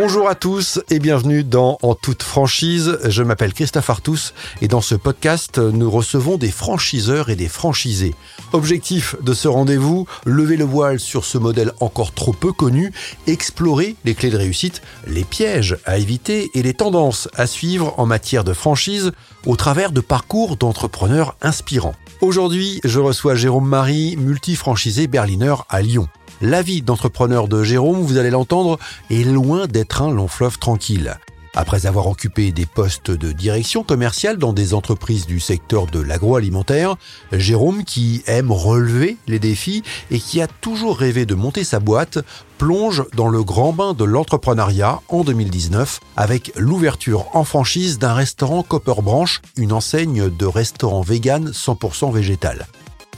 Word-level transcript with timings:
Bonjour 0.00 0.28
à 0.28 0.36
tous 0.36 0.78
et 0.90 1.00
bienvenue 1.00 1.42
dans 1.42 1.76
En 1.82 1.96
toute 1.96 2.22
franchise. 2.22 3.00
Je 3.08 3.24
m'appelle 3.24 3.52
Christophe 3.52 3.90
Artus 3.90 4.32
et 4.62 4.68
dans 4.68 4.80
ce 4.80 4.94
podcast, 4.94 5.58
nous 5.58 5.90
recevons 5.90 6.36
des 6.36 6.52
franchiseurs 6.52 7.30
et 7.30 7.34
des 7.34 7.48
franchisés. 7.48 8.14
Objectif 8.52 9.16
de 9.20 9.34
ce 9.34 9.48
rendez-vous, 9.48 10.06
lever 10.24 10.56
le 10.56 10.64
voile 10.64 11.00
sur 11.00 11.24
ce 11.24 11.36
modèle 11.36 11.72
encore 11.80 12.12
trop 12.12 12.32
peu 12.32 12.52
connu, 12.52 12.92
explorer 13.26 13.96
les 14.04 14.14
clés 14.14 14.30
de 14.30 14.36
réussite, 14.36 14.82
les 15.08 15.24
pièges 15.24 15.76
à 15.84 15.98
éviter 15.98 16.48
et 16.54 16.62
les 16.62 16.74
tendances 16.74 17.28
à 17.34 17.48
suivre 17.48 17.94
en 17.96 18.06
matière 18.06 18.44
de 18.44 18.52
franchise 18.52 19.10
au 19.46 19.56
travers 19.56 19.90
de 19.90 20.00
parcours 20.00 20.56
d'entrepreneurs 20.56 21.34
inspirants. 21.42 21.96
Aujourd'hui, 22.20 22.80
je 22.84 23.00
reçois 23.00 23.34
Jérôme 23.34 23.68
Marie, 23.68 24.16
multifranchisé 24.16 25.08
berliner 25.08 25.56
à 25.68 25.82
Lyon. 25.82 26.08
La 26.40 26.62
vie 26.62 26.82
d'entrepreneur 26.82 27.48
de 27.48 27.64
Jérôme, 27.64 28.00
vous 28.00 28.16
allez 28.16 28.30
l'entendre, 28.30 28.78
est 29.10 29.24
loin 29.24 29.66
d'être 29.66 30.02
un 30.02 30.12
long 30.12 30.28
fleuve 30.28 30.58
tranquille. 30.58 31.18
Après 31.56 31.86
avoir 31.86 32.06
occupé 32.06 32.52
des 32.52 32.66
postes 32.66 33.10
de 33.10 33.32
direction 33.32 33.82
commerciale 33.82 34.36
dans 34.36 34.52
des 34.52 34.72
entreprises 34.72 35.26
du 35.26 35.40
secteur 35.40 35.86
de 35.86 35.98
l'agroalimentaire, 35.98 36.94
Jérôme, 37.32 37.82
qui 37.82 38.22
aime 38.28 38.52
relever 38.52 39.16
les 39.26 39.40
défis 39.40 39.82
et 40.12 40.20
qui 40.20 40.40
a 40.40 40.46
toujours 40.46 40.96
rêvé 40.96 41.26
de 41.26 41.34
monter 41.34 41.64
sa 41.64 41.80
boîte, 41.80 42.20
plonge 42.58 43.04
dans 43.16 43.28
le 43.28 43.42
grand 43.42 43.72
bain 43.72 43.92
de 43.92 44.04
l'entrepreneuriat 44.04 45.00
en 45.08 45.24
2019 45.24 45.98
avec 46.16 46.52
l'ouverture 46.56 47.34
en 47.34 47.42
franchise 47.42 47.98
d'un 47.98 48.14
restaurant 48.14 48.62
Copper 48.62 49.02
Branch, 49.02 49.40
une 49.56 49.72
enseigne 49.72 50.30
de 50.30 50.46
restaurant 50.46 51.00
vegan 51.00 51.50
100% 51.50 52.12
végétal. 52.12 52.68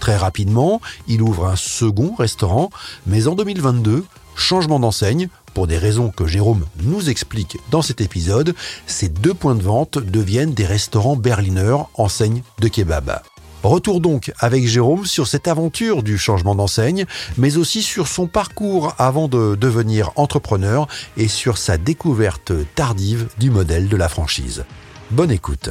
Très 0.00 0.16
rapidement, 0.16 0.80
il 1.06 1.22
ouvre 1.22 1.46
un 1.46 1.56
second 1.56 2.14
restaurant, 2.14 2.70
mais 3.06 3.28
en 3.28 3.34
2022, 3.34 4.04
changement 4.34 4.80
d'enseigne, 4.80 5.28
pour 5.54 5.66
des 5.66 5.78
raisons 5.78 6.10
que 6.10 6.26
Jérôme 6.26 6.64
nous 6.82 7.10
explique 7.10 7.58
dans 7.70 7.82
cet 7.82 8.00
épisode, 8.00 8.54
ces 8.86 9.08
deux 9.08 9.34
points 9.34 9.54
de 9.54 9.62
vente 9.62 9.98
deviennent 9.98 10.54
des 10.54 10.64
restaurants 10.64 11.16
berliner, 11.16 11.76
enseigne 11.94 12.42
de 12.60 12.68
kebab. 12.68 13.20
Retour 13.62 14.00
donc 14.00 14.32
avec 14.38 14.66
Jérôme 14.66 15.04
sur 15.04 15.26
cette 15.26 15.46
aventure 15.46 16.02
du 16.02 16.16
changement 16.16 16.54
d'enseigne, 16.54 17.04
mais 17.36 17.58
aussi 17.58 17.82
sur 17.82 18.08
son 18.08 18.26
parcours 18.26 18.94
avant 18.96 19.28
de 19.28 19.54
devenir 19.54 20.12
entrepreneur 20.16 20.88
et 21.18 21.28
sur 21.28 21.58
sa 21.58 21.76
découverte 21.76 22.52
tardive 22.74 23.28
du 23.38 23.50
modèle 23.50 23.88
de 23.88 23.96
la 23.98 24.08
franchise. 24.08 24.64
Bonne 25.10 25.30
écoute. 25.30 25.70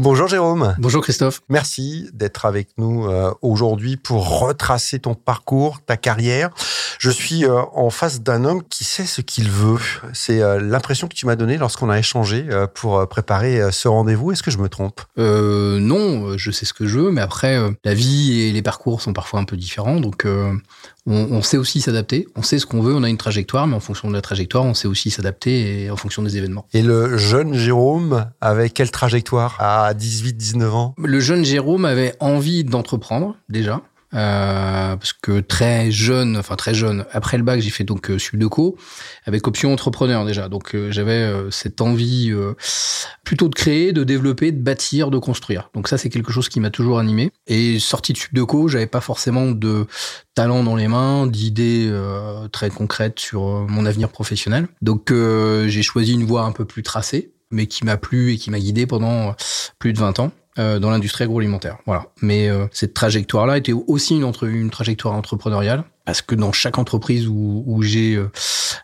Bonjour 0.00 0.28
Jérôme. 0.28 0.76
Bonjour 0.78 1.02
Christophe. 1.02 1.40
Merci 1.48 2.08
d'être 2.12 2.44
avec 2.44 2.68
nous 2.78 3.06
euh, 3.08 3.32
aujourd'hui 3.42 3.96
pour 3.96 4.38
retracer 4.38 5.00
ton 5.00 5.14
parcours, 5.14 5.80
ta 5.84 5.96
carrière. 5.96 6.50
Je 7.00 7.10
suis 7.10 7.44
euh, 7.44 7.62
en 7.74 7.90
face 7.90 8.20
d'un 8.20 8.44
homme 8.44 8.62
qui 8.62 8.84
sait 8.84 9.06
ce 9.06 9.22
qu'il 9.22 9.50
veut. 9.50 9.80
C'est 10.12 10.40
euh, 10.40 10.60
l'impression 10.60 11.08
que 11.08 11.14
tu 11.14 11.26
m'as 11.26 11.34
donnée 11.34 11.58
lorsqu'on 11.58 11.90
a 11.90 11.98
échangé 11.98 12.46
pour 12.74 13.08
préparer 13.08 13.72
ce 13.72 13.88
rendez-vous. 13.88 14.30
Est-ce 14.30 14.44
que 14.44 14.52
je 14.52 14.58
me 14.58 14.68
trompe? 14.68 15.00
Euh, 15.18 15.80
Non, 15.80 16.38
je 16.38 16.52
sais 16.52 16.64
ce 16.64 16.72
que 16.72 16.86
je 16.86 17.00
veux, 17.00 17.10
mais 17.10 17.20
après, 17.20 17.58
la 17.82 17.94
vie 17.94 18.42
et 18.42 18.52
les 18.52 18.62
parcours 18.62 19.02
sont 19.02 19.12
parfois 19.12 19.40
un 19.40 19.44
peu 19.44 19.56
différents. 19.56 19.98
Donc, 19.98 20.28
on, 21.08 21.42
sait 21.42 21.56
aussi 21.56 21.80
s'adapter. 21.80 22.28
On 22.36 22.42
sait 22.42 22.58
ce 22.58 22.66
qu'on 22.66 22.82
veut, 22.82 22.94
on 22.94 23.02
a 23.02 23.08
une 23.08 23.16
trajectoire, 23.16 23.66
mais 23.66 23.74
en 23.74 23.80
fonction 23.80 24.08
de 24.08 24.14
la 24.14 24.20
trajectoire, 24.20 24.64
on 24.64 24.74
sait 24.74 24.88
aussi 24.88 25.10
s'adapter 25.10 25.90
en 25.90 25.96
fonction 25.96 26.22
des 26.22 26.36
événements. 26.36 26.66
Et 26.72 26.82
le 26.82 27.16
jeune 27.16 27.54
Jérôme 27.54 28.26
avait 28.40 28.70
quelle 28.70 28.90
trajectoire 28.90 29.56
à 29.58 29.92
18-19 29.94 30.64
ans? 30.70 30.94
Le 30.98 31.20
jeune 31.20 31.44
Jérôme 31.44 31.84
avait 31.84 32.14
envie 32.20 32.64
d'entreprendre 32.64 33.36
déjà. 33.48 33.80
Euh, 34.14 34.96
parce 34.96 35.12
que 35.12 35.40
très 35.40 35.90
jeune, 35.90 36.36
enfin 36.36 36.56
très 36.56 36.74
jeune, 36.74 37.04
après 37.12 37.36
le 37.36 37.44
bac, 37.44 37.60
j'ai 37.60 37.70
fait 37.70 37.84
donc 37.84 38.10
euh, 38.10 38.18
Subdeco 38.18 38.76
avec 39.26 39.46
option 39.46 39.72
entrepreneur 39.72 40.24
déjà. 40.24 40.48
Donc 40.48 40.74
euh, 40.74 40.90
j'avais 40.90 41.12
euh, 41.12 41.50
cette 41.50 41.80
envie 41.80 42.32
plutôt 43.24 43.48
de 43.48 43.54
créer, 43.54 43.92
de 43.92 44.04
développer, 44.04 44.52
de 44.52 44.60
bâtir, 44.60 45.10
de 45.10 45.18
construire. 45.18 45.70
Donc 45.74 45.88
ça 45.88 45.98
c'est 45.98 46.08
quelque 46.08 46.32
chose 46.32 46.48
qui 46.48 46.60
m'a 46.60 46.70
toujours 46.70 46.98
animé. 46.98 47.30
Et 47.46 47.78
sorti 47.78 48.12
de 48.12 48.18
Subdeco, 48.18 48.68
j'avais 48.68 48.86
pas 48.86 49.00
forcément 49.00 49.50
de 49.50 49.86
talent 50.34 50.62
dans 50.62 50.76
les 50.76 50.88
mains, 50.88 51.26
d'idées 51.26 51.92
très 52.52 52.70
concrètes 52.70 53.18
sur 53.18 53.42
mon 53.68 53.84
avenir 53.86 54.08
professionnel. 54.08 54.68
Donc 54.82 55.12
j'ai 55.12 55.82
choisi 55.82 56.14
une 56.14 56.24
voie 56.24 56.42
un 56.42 56.52
peu 56.52 56.64
plus 56.64 56.82
tracée, 56.82 57.32
mais 57.50 57.66
qui 57.66 57.84
m'a 57.84 57.96
plu 57.96 58.32
et 58.32 58.38
qui 58.38 58.50
m'a 58.50 58.58
guidé 58.58 58.86
pendant 58.86 59.34
plus 59.78 59.92
de 59.92 59.98
20 59.98 60.20
ans. 60.20 60.32
Euh, 60.58 60.80
dans 60.80 60.90
l'industrie 60.90 61.22
agroalimentaire. 61.22 61.78
Voilà. 61.86 62.06
Mais 62.20 62.48
euh, 62.48 62.66
cette 62.72 62.92
trajectoire-là 62.92 63.58
était 63.58 63.72
aussi 63.72 64.16
une, 64.16 64.24
entre, 64.24 64.44
une 64.44 64.70
trajectoire 64.70 65.14
entrepreneuriale 65.14 65.84
parce 66.04 66.20
que 66.20 66.34
dans 66.34 66.50
chaque 66.50 66.78
entreprise 66.78 67.28
où, 67.28 67.62
où 67.66 67.82
j'ai 67.82 68.18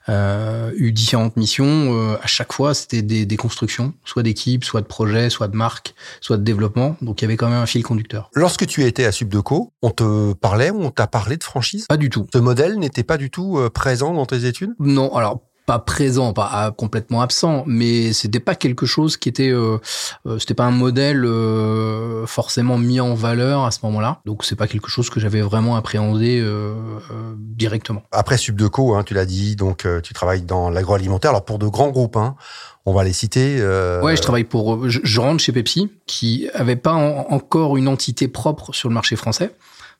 euh, 0.08 0.70
eu 0.76 0.92
différentes 0.92 1.36
missions, 1.36 2.16
à 2.22 2.26
chaque 2.26 2.52
fois 2.52 2.74
c'était 2.74 3.00
des, 3.00 3.24
des, 3.24 3.36
constructions, 3.36 3.94
soit 4.04 4.22
d'équipes, 4.22 4.62
soit 4.62 4.82
de 4.82 4.86
projets, 4.86 5.30
soit 5.30 5.48
de 5.48 5.56
marques, 5.56 5.94
soit 6.20 6.36
de 6.36 6.42
développement. 6.42 6.96
Donc 7.00 7.22
il 7.22 7.24
y 7.24 7.26
avait 7.26 7.38
quand 7.38 7.48
même 7.48 7.62
un 7.62 7.66
fil 7.66 7.82
conducteur. 7.82 8.30
Lorsque 8.34 8.66
tu 8.66 8.84
étais 8.84 9.06
à 9.06 9.10
Subdeco, 9.10 9.72
on 9.80 9.90
te 9.90 10.34
parlait 10.34 10.70
ou 10.70 10.82
on 10.82 10.90
t'a 10.90 11.06
parlé 11.06 11.38
de 11.38 11.44
franchise? 11.44 11.86
Pas 11.88 11.96
du 11.96 12.10
tout. 12.10 12.26
Ce 12.32 12.38
modèle 12.38 12.78
n'était 12.78 13.04
pas 13.04 13.16
du 13.16 13.30
tout 13.30 13.58
présent 13.72 14.12
dans 14.12 14.26
tes 14.26 14.44
études? 14.44 14.74
Non, 14.78 15.16
alors 15.16 15.40
pas 15.66 15.78
présent, 15.78 16.32
pas 16.32 16.72
complètement 16.76 17.22
absent, 17.22 17.64
mais 17.66 18.12
c'était 18.12 18.40
pas 18.40 18.54
quelque 18.54 18.84
chose 18.86 19.16
qui 19.16 19.28
était, 19.28 19.50
euh, 19.50 19.78
euh, 20.26 20.38
c'était 20.38 20.54
pas 20.54 20.64
un 20.64 20.70
modèle 20.70 21.24
euh, 21.24 22.26
forcément 22.26 22.76
mis 22.76 23.00
en 23.00 23.14
valeur 23.14 23.64
à 23.64 23.70
ce 23.70 23.78
moment-là. 23.84 24.20
Donc 24.26 24.44
c'est 24.44 24.56
pas 24.56 24.66
quelque 24.66 24.88
chose 24.88 25.08
que 25.08 25.20
j'avais 25.20 25.40
vraiment 25.40 25.76
appréhendé 25.76 26.40
euh, 26.40 26.74
euh, 27.10 27.34
directement. 27.38 28.02
Après 28.12 28.36
Subdeco, 28.36 28.94
hein, 28.94 29.04
tu 29.04 29.14
l'as 29.14 29.24
dit, 29.24 29.56
donc 29.56 29.86
tu 30.02 30.12
travailles 30.12 30.42
dans 30.42 30.68
l'agroalimentaire. 30.68 31.30
Alors 31.30 31.44
pour 31.44 31.58
de 31.58 31.66
grands 31.66 31.90
groupes, 31.90 32.16
hein, 32.16 32.36
on 32.84 32.92
va 32.92 33.04
les 33.04 33.14
citer. 33.14 33.54
Ouais, 34.02 34.16
je 34.16 34.22
travaille 34.22 34.44
pour, 34.44 34.88
je, 34.88 35.20
rentre 35.20 35.42
chez 35.42 35.52
Pepsi, 35.52 35.90
qui 36.06 36.48
avait 36.52 36.76
pas 36.76 36.92
encore 36.92 37.76
une 37.78 37.88
entité 37.88 38.28
propre 38.28 38.74
sur 38.74 38.88
le 38.90 38.94
marché 38.94 39.16
français 39.16 39.54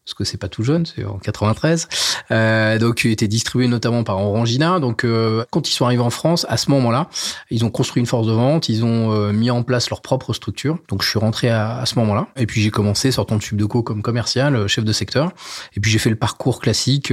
parce 0.04 0.12
que 0.12 0.24
c'est 0.24 0.36
pas 0.36 0.48
tout 0.48 0.62
jeune, 0.62 0.84
c'est 0.84 1.02
en 1.04 1.18
93. 1.18 1.88
Euh, 2.30 2.78
donc, 2.78 3.04
il 3.04 3.10
était 3.10 3.26
distribué 3.26 3.68
notamment 3.68 4.04
par 4.04 4.18
Orangina. 4.18 4.78
Donc, 4.78 5.02
euh, 5.02 5.46
quand 5.50 5.66
ils 5.66 5.72
sont 5.72 5.86
arrivés 5.86 6.02
en 6.02 6.10
France, 6.10 6.44
à 6.50 6.58
ce 6.58 6.70
moment-là, 6.72 7.08
ils 7.50 7.64
ont 7.64 7.70
construit 7.70 8.00
une 8.00 8.06
force 8.06 8.26
de 8.26 8.32
vente, 8.32 8.68
ils 8.68 8.84
ont 8.84 9.12
euh, 9.12 9.32
mis 9.32 9.50
en 9.50 9.62
place 9.62 9.88
leur 9.88 10.02
propre 10.02 10.34
structure. 10.34 10.78
Donc, 10.88 11.02
je 11.02 11.08
suis 11.08 11.18
rentré 11.18 11.48
à, 11.48 11.78
à 11.78 11.86
ce 11.86 11.98
moment-là. 12.00 12.28
Et 12.36 12.44
puis, 12.44 12.60
j'ai 12.60 12.70
commencé 12.70 13.12
sortant 13.12 13.36
de 13.36 13.42
Subdeco 13.42 13.82
comme 13.82 14.02
commercial, 14.02 14.54
euh, 14.56 14.68
chef 14.68 14.84
de 14.84 14.92
secteur. 14.92 15.32
Et 15.74 15.80
puis, 15.80 15.90
j'ai 15.90 15.98
fait 15.98 16.10
le 16.10 16.16
parcours 16.16 16.60
classique 16.60 17.10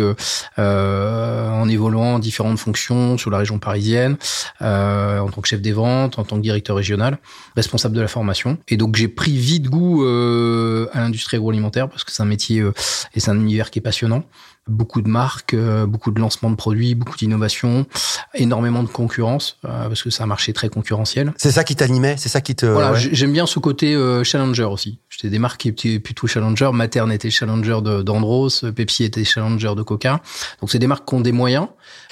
euh, 0.60 1.50
en 1.50 1.70
évoluant 1.70 2.16
en 2.16 2.20
différentes 2.20 2.60
fonctions 2.60 3.18
sur 3.18 3.32
la 3.32 3.38
région 3.38 3.58
parisienne, 3.58 4.18
en 4.60 5.30
tant 5.30 5.42
que 5.42 5.48
chef 5.48 5.62
des 5.62 5.72
ventes, 5.72 6.20
en 6.20 6.26
tant 6.26 6.36
que 6.36 6.42
directeur 6.42 6.76
régional, 6.76 7.20
responsable 7.56 7.96
de 7.96 8.02
la 8.02 8.10
formation. 8.10 8.58
Et 8.68 8.76
donc, 8.76 8.98
j'ai 8.98 9.08
pris 9.08 9.38
vite 9.38 9.70
goût 9.70 10.04
à 10.04 11.00
l'industrie 11.00 11.38
agroalimentaire 11.38 11.88
parce 11.88 12.04
que 12.04 12.12
c'est 12.12 12.22
un 12.22 12.26
métier 12.26 12.64
et 13.14 13.20
c'est 13.20 13.32
un 13.32 13.40
univers 13.40 13.72
qui 13.72 13.80
est 13.80 13.82
passionnant. 13.82 14.24
Beaucoup 14.68 15.02
de 15.02 15.10
marques, 15.10 15.56
euh, 15.56 15.88
beaucoup 15.88 16.12
de 16.12 16.20
lancements 16.20 16.52
de 16.52 16.56
produits, 16.56 16.94
beaucoup 16.94 17.18
d'innovations, 17.18 17.88
énormément 18.36 18.84
de 18.84 18.88
concurrence, 18.88 19.58
euh, 19.66 19.88
parce 19.88 20.04
que 20.04 20.12
c'est 20.12 20.22
un 20.22 20.28
marché 20.28 20.54
très 20.54 20.70
concurrentiel. 20.70 21.34
C'est 21.36 21.50
ça 21.50 21.64
qui 21.64 21.76
t'animait 21.76 22.16
C'est 22.20 22.30
ça 22.30 22.42
qui 22.42 22.54
te... 22.54 22.68
Voilà, 22.68 22.94
j'aime 22.94 23.34
bien 23.34 23.48
ce 23.48 23.58
côté 23.58 23.96
euh, 23.96 24.24
challenger 24.24 24.66
aussi. 24.66 25.00
J'étais 25.10 25.30
des 25.30 25.40
marques 25.40 25.62
qui 25.62 25.70
étaient 25.70 25.98
plutôt 25.98 26.28
challenger. 26.28 26.70
Materne 26.74 27.12
était 27.12 27.32
challenger 27.32 27.80
d'Andros, 28.04 28.50
Pepsi 28.76 29.04
était 29.04 29.24
challenger 29.24 29.74
de 29.76 29.82
Coca. 29.82 30.22
Donc 30.62 30.70
c'est 30.70 30.78
des 30.78 30.86
marques 30.86 31.08
qui 31.08 31.16
ont 31.16 31.22
des 31.22 31.32
moyens. 31.32 31.68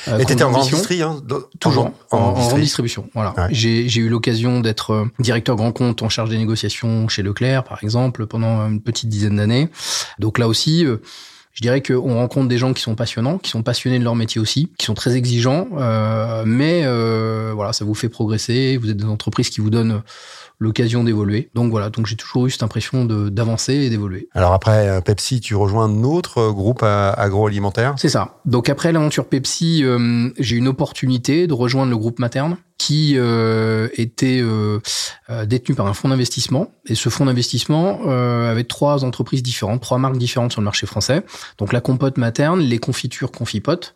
Et 0.07 0.25
t'étais 0.25 0.43
en 0.43 0.49
grande 0.49 0.65
industrie, 0.65 1.03
hein, 1.03 1.21
Toujours, 1.59 1.91
en, 2.09 2.17
en, 2.17 2.33
en, 2.33 2.57
distribution. 2.57 3.09
Voilà. 3.13 3.35
J'ai 3.51 3.95
eu 3.95 4.09
l'occasion 4.09 4.59
d'être 4.59 5.05
directeur 5.19 5.55
grand 5.55 5.71
compte 5.71 6.01
en 6.01 6.09
charge 6.09 6.31
des 6.31 6.37
négociations 6.39 7.07
chez 7.09 7.21
Leclerc, 7.21 7.63
par 7.63 7.83
exemple, 7.83 8.25
pendant 8.25 8.67
une 8.67 8.81
petite 8.81 9.07
dizaine 9.09 9.35
d'années. 9.35 9.69
Donc 10.17 10.39
là 10.39 10.47
aussi, 10.47 10.83
je 11.59 11.61
dirais 11.61 11.81
qu'on 11.81 12.15
rencontre 12.15 12.47
des 12.47 12.57
gens 12.57 12.71
qui 12.71 12.81
sont 12.81 12.95
passionnants, 12.95 13.37
qui 13.37 13.49
sont 13.49 13.63
passionnés 13.63 13.99
de 13.99 14.05
leur 14.05 14.15
métier 14.15 14.39
aussi, 14.39 14.71
qui 14.77 14.85
sont 14.85 14.93
très 14.93 15.17
exigeants, 15.17 15.67
euh, 15.77 16.43
mais 16.45 16.83
euh, 16.85 17.51
voilà, 17.53 17.73
ça 17.73 17.83
vous 17.83 17.95
fait 17.95 18.07
progresser. 18.07 18.77
Vous 18.77 18.89
êtes 18.89 18.95
des 18.95 19.03
entreprises 19.03 19.49
qui 19.49 19.59
vous 19.59 19.69
donnent 19.69 20.01
l'occasion 20.57 21.03
d'évoluer. 21.03 21.49
Donc 21.55 21.69
voilà, 21.71 21.89
donc 21.89 22.05
j'ai 22.05 22.15
toujours 22.15 22.47
eu 22.47 22.49
cette 22.49 22.63
impression 22.63 23.03
d'avancer 23.03 23.73
et 23.73 23.89
d'évoluer. 23.89 24.29
Alors 24.33 24.53
après 24.53 24.87
euh, 24.87 25.01
Pepsi, 25.01 25.41
tu 25.41 25.53
rejoins 25.53 25.83
un 25.83 26.03
autre 26.05 26.49
groupe 26.51 26.81
agroalimentaire? 26.81 27.95
C'est 27.97 28.07
ça. 28.07 28.39
Donc 28.45 28.69
après 28.69 28.93
l'aventure 28.93 29.25
Pepsi, 29.25 29.83
euh, 29.83 30.29
j'ai 30.39 30.55
une 30.55 30.69
opportunité 30.69 31.45
de 31.45 31.53
rejoindre 31.53 31.91
le 31.91 31.97
groupe 31.97 32.19
Materne 32.19 32.55
qui 32.79 33.15
euh, 33.17 33.89
était 33.93 34.39
euh, 34.41 34.79
euh, 35.29 35.45
détenu 35.45 35.75
par 35.75 35.85
un 35.85 35.93
fonds 35.93 36.09
d'investissement. 36.09 36.71
Et 36.87 36.95
ce 36.95 37.09
fonds 37.09 37.25
d'investissement 37.25 37.99
euh, 38.07 38.49
avait 38.49 38.63
trois 38.63 39.03
entreprises 39.05 39.43
différentes, 39.43 39.81
trois 39.81 39.99
marques 39.99 40.17
différentes 40.17 40.53
sur 40.53 40.61
le 40.61 40.65
marché 40.65 40.87
français. 40.87 41.23
Donc 41.59 41.71
la 41.71 41.81
compote 41.81 42.17
materne, 42.17 42.61
les 42.61 42.79
confitures 42.79 43.31
Confipote, 43.31 43.95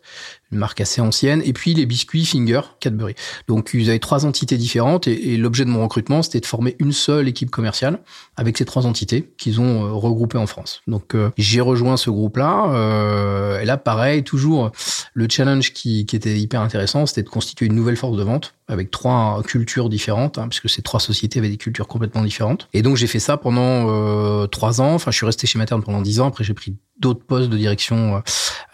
une 0.52 0.58
marque 0.58 0.80
assez 0.80 1.00
ancienne, 1.00 1.42
et 1.44 1.52
puis 1.52 1.74
les 1.74 1.86
biscuits 1.86 2.24
Finger 2.24 2.60
Cadbury. 2.78 3.14
Donc 3.48 3.70
ils 3.74 3.88
avaient 3.88 3.98
trois 3.98 4.26
entités 4.26 4.56
différentes, 4.56 5.08
et, 5.08 5.36
l'objet 5.36 5.64
de 5.64 5.70
mon 5.70 5.82
recrutement, 5.82 6.22
c'était 6.22 6.40
de 6.40 6.46
former 6.46 6.76
une 6.78 6.92
seule 6.92 7.26
équipe 7.26 7.50
commerciale 7.50 7.98
avec 8.36 8.56
ces 8.56 8.64
trois 8.64 8.86
entités 8.86 9.32
qu'ils 9.38 9.60
ont 9.60 9.84
euh, 9.84 9.92
regroupées 9.92 10.38
en 10.38 10.46
France. 10.46 10.82
Donc 10.86 11.14
euh, 11.14 11.30
j'ai 11.36 11.60
rejoint 11.62 11.96
ce 11.96 12.10
groupe-là, 12.10 13.58
et 13.60 13.64
là 13.64 13.76
pareil, 13.76 14.22
toujours 14.22 14.70
le 15.14 15.26
challenge 15.28 15.72
qui, 15.72 16.06
qui 16.06 16.14
était 16.14 16.38
hyper 16.38 16.60
intéressant, 16.60 17.06
c'était 17.06 17.22
de 17.22 17.28
constituer 17.28 17.66
une 17.66 17.74
nouvelle 17.74 17.96
force 17.96 18.16
de 18.16 18.22
vente 18.22 18.54
avec 18.68 18.90
trois 18.90 19.42
cultures 19.42 19.88
différentes, 19.88 20.38
hein, 20.38 20.48
puisque 20.48 20.70
ces 20.70 20.82
trois 20.82 21.00
sociétés 21.00 21.38
avaient 21.38 21.50
des 21.50 21.56
cultures 21.56 21.86
complètement 21.86 22.22
différentes. 22.22 22.68
Et 22.72 22.82
donc 22.82 22.96
j'ai 22.96 23.06
fait 23.06 23.18
ça 23.18 23.36
pendant 23.36 23.90
euh, 23.90 24.46
trois 24.46 24.80
ans. 24.80 24.94
Enfin, 24.94 25.10
je 25.10 25.16
suis 25.16 25.26
resté 25.26 25.46
chez 25.46 25.58
Materne 25.58 25.82
pendant 25.82 26.00
dix 26.00 26.20
ans. 26.20 26.28
Après, 26.28 26.44
j'ai 26.44 26.54
pris 26.54 26.76
d'autres 26.98 27.24
postes 27.24 27.50
de 27.50 27.58
direction, 27.58 28.22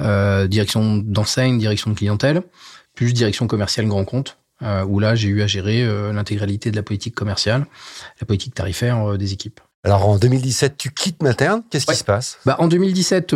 euh, 0.01 0.47
direction 0.47 0.99
d'enseigne, 0.99 1.59
direction 1.59 1.91
de 1.91 1.97
clientèle, 1.97 2.43
plus 2.95 3.13
direction 3.13 3.47
commerciale 3.47 3.87
grand 3.87 4.05
compte. 4.05 4.37
Euh, 4.63 4.85
où 4.85 4.99
là, 4.99 5.15
j'ai 5.15 5.29
eu 5.29 5.41
à 5.43 5.47
gérer 5.47 5.83
euh, 5.83 6.13
l'intégralité 6.13 6.71
de 6.71 6.77
la 6.77 6.83
politique 6.83 7.15
commerciale, 7.15 7.67
la 8.21 8.27
politique 8.27 8.55
tarifaire 8.55 9.13
euh, 9.13 9.17
des 9.17 9.33
équipes. 9.33 9.61
Alors 9.85 10.07
en 10.07 10.19
2017, 10.19 10.77
tu 10.77 10.91
quittes 10.91 11.23
Materne. 11.23 11.63
Qu'est-ce 11.71 11.87
qui 11.87 11.95
se 11.95 12.05
passe? 12.05 12.39
Bah, 12.45 12.57
En 12.59 12.69
2017, 12.69 13.35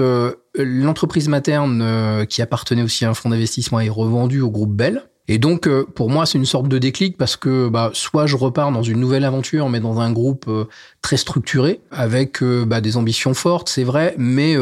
l'entreprise 0.57 1.29
Materne, 1.29 2.27
qui 2.29 2.43
appartenait 2.43 2.83
aussi 2.83 3.07
à 3.07 3.11
un 3.11 3.15
fonds 3.15 3.31
d'investissement, 3.31 3.81
est 3.81 3.89
revendue 3.89 4.43
au 4.43 4.51
groupe 4.51 4.75
Bell. 4.75 5.09
Et 5.27 5.39
donc, 5.39 5.67
euh, 5.67 5.87
pour 5.95 6.11
moi, 6.11 6.27
c'est 6.27 6.37
une 6.37 6.45
sorte 6.45 6.69
de 6.69 6.79
déclic 6.79 7.17
parce 7.17 7.37
que 7.37 7.69
bah, 7.69 7.91
soit 7.95 8.27
je 8.27 8.37
repars 8.37 8.71
dans 8.73 8.83
une 8.83 9.01
nouvelle 9.01 9.25
aventure, 9.25 9.71
mais 9.71 9.81
dans 9.81 10.01
un 10.01 10.13
groupe 10.13 10.45
euh, 10.49 10.67
très 11.01 11.17
structuré, 11.17 11.81
avec 11.91 12.43
euh, 12.43 12.67
bah, 12.67 12.83
des 12.83 12.99
ambitions 12.99 13.33
fortes, 13.33 13.71
c'est 13.71 13.85
vrai, 13.85 14.15
mais 14.19 14.55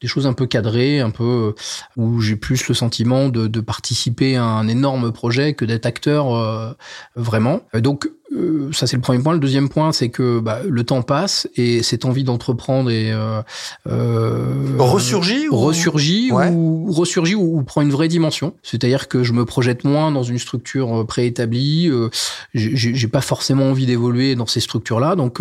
des 0.00 0.08
choses 0.08 0.26
un 0.26 0.32
peu 0.32 0.46
cadrées, 0.46 1.00
un 1.00 1.10
peu 1.10 1.54
où 1.96 2.20
j'ai 2.20 2.36
plus 2.36 2.68
le 2.68 2.74
sentiment 2.74 3.28
de, 3.28 3.46
de, 3.46 3.60
participer 3.60 4.36
à 4.36 4.44
un 4.44 4.68
énorme 4.68 5.12
projet 5.12 5.54
que 5.54 5.64
d'être 5.64 5.86
acteur 5.86 6.76
vraiment. 7.16 7.62
Donc, 7.74 8.08
euh, 8.34 8.70
ça 8.72 8.86
c'est 8.86 8.96
le 8.96 9.02
premier 9.02 9.22
point. 9.22 9.32
Le 9.32 9.38
deuxième 9.38 9.68
point, 9.68 9.92
c'est 9.92 10.08
que 10.08 10.40
bah, 10.40 10.60
le 10.68 10.84
temps 10.84 11.02
passe 11.02 11.48
et 11.56 11.82
cette 11.82 12.04
envie 12.04 12.24
d'entreprendre 12.24 12.90
est 12.90 13.12
euh, 13.12 13.40
euh, 13.86 14.76
ressurgit, 14.78 15.48
ou... 15.48 15.56
ressurgit 15.56 16.30
ou 16.32 16.90
ressurgit 16.90 17.34
ou, 17.34 17.62
prend 17.62 17.82
une 17.82 17.90
vraie 17.90 18.08
dimension. 18.08 18.54
C'est-à-dire 18.62 19.08
que 19.08 19.22
je 19.22 19.32
me 19.32 19.44
projette 19.44 19.84
moins 19.84 20.10
dans 20.10 20.22
une 20.22 20.38
structure 20.38 21.00
euh, 21.00 21.04
préétablie. 21.04 21.88
Euh, 21.88 22.08
J'ai 22.54 23.08
pas 23.08 23.20
forcément 23.20 23.70
envie 23.70 23.86
d'évoluer 23.86 24.34
dans 24.34 24.46
ces 24.46 24.60
structures-là, 24.60 25.14
donc 25.16 25.40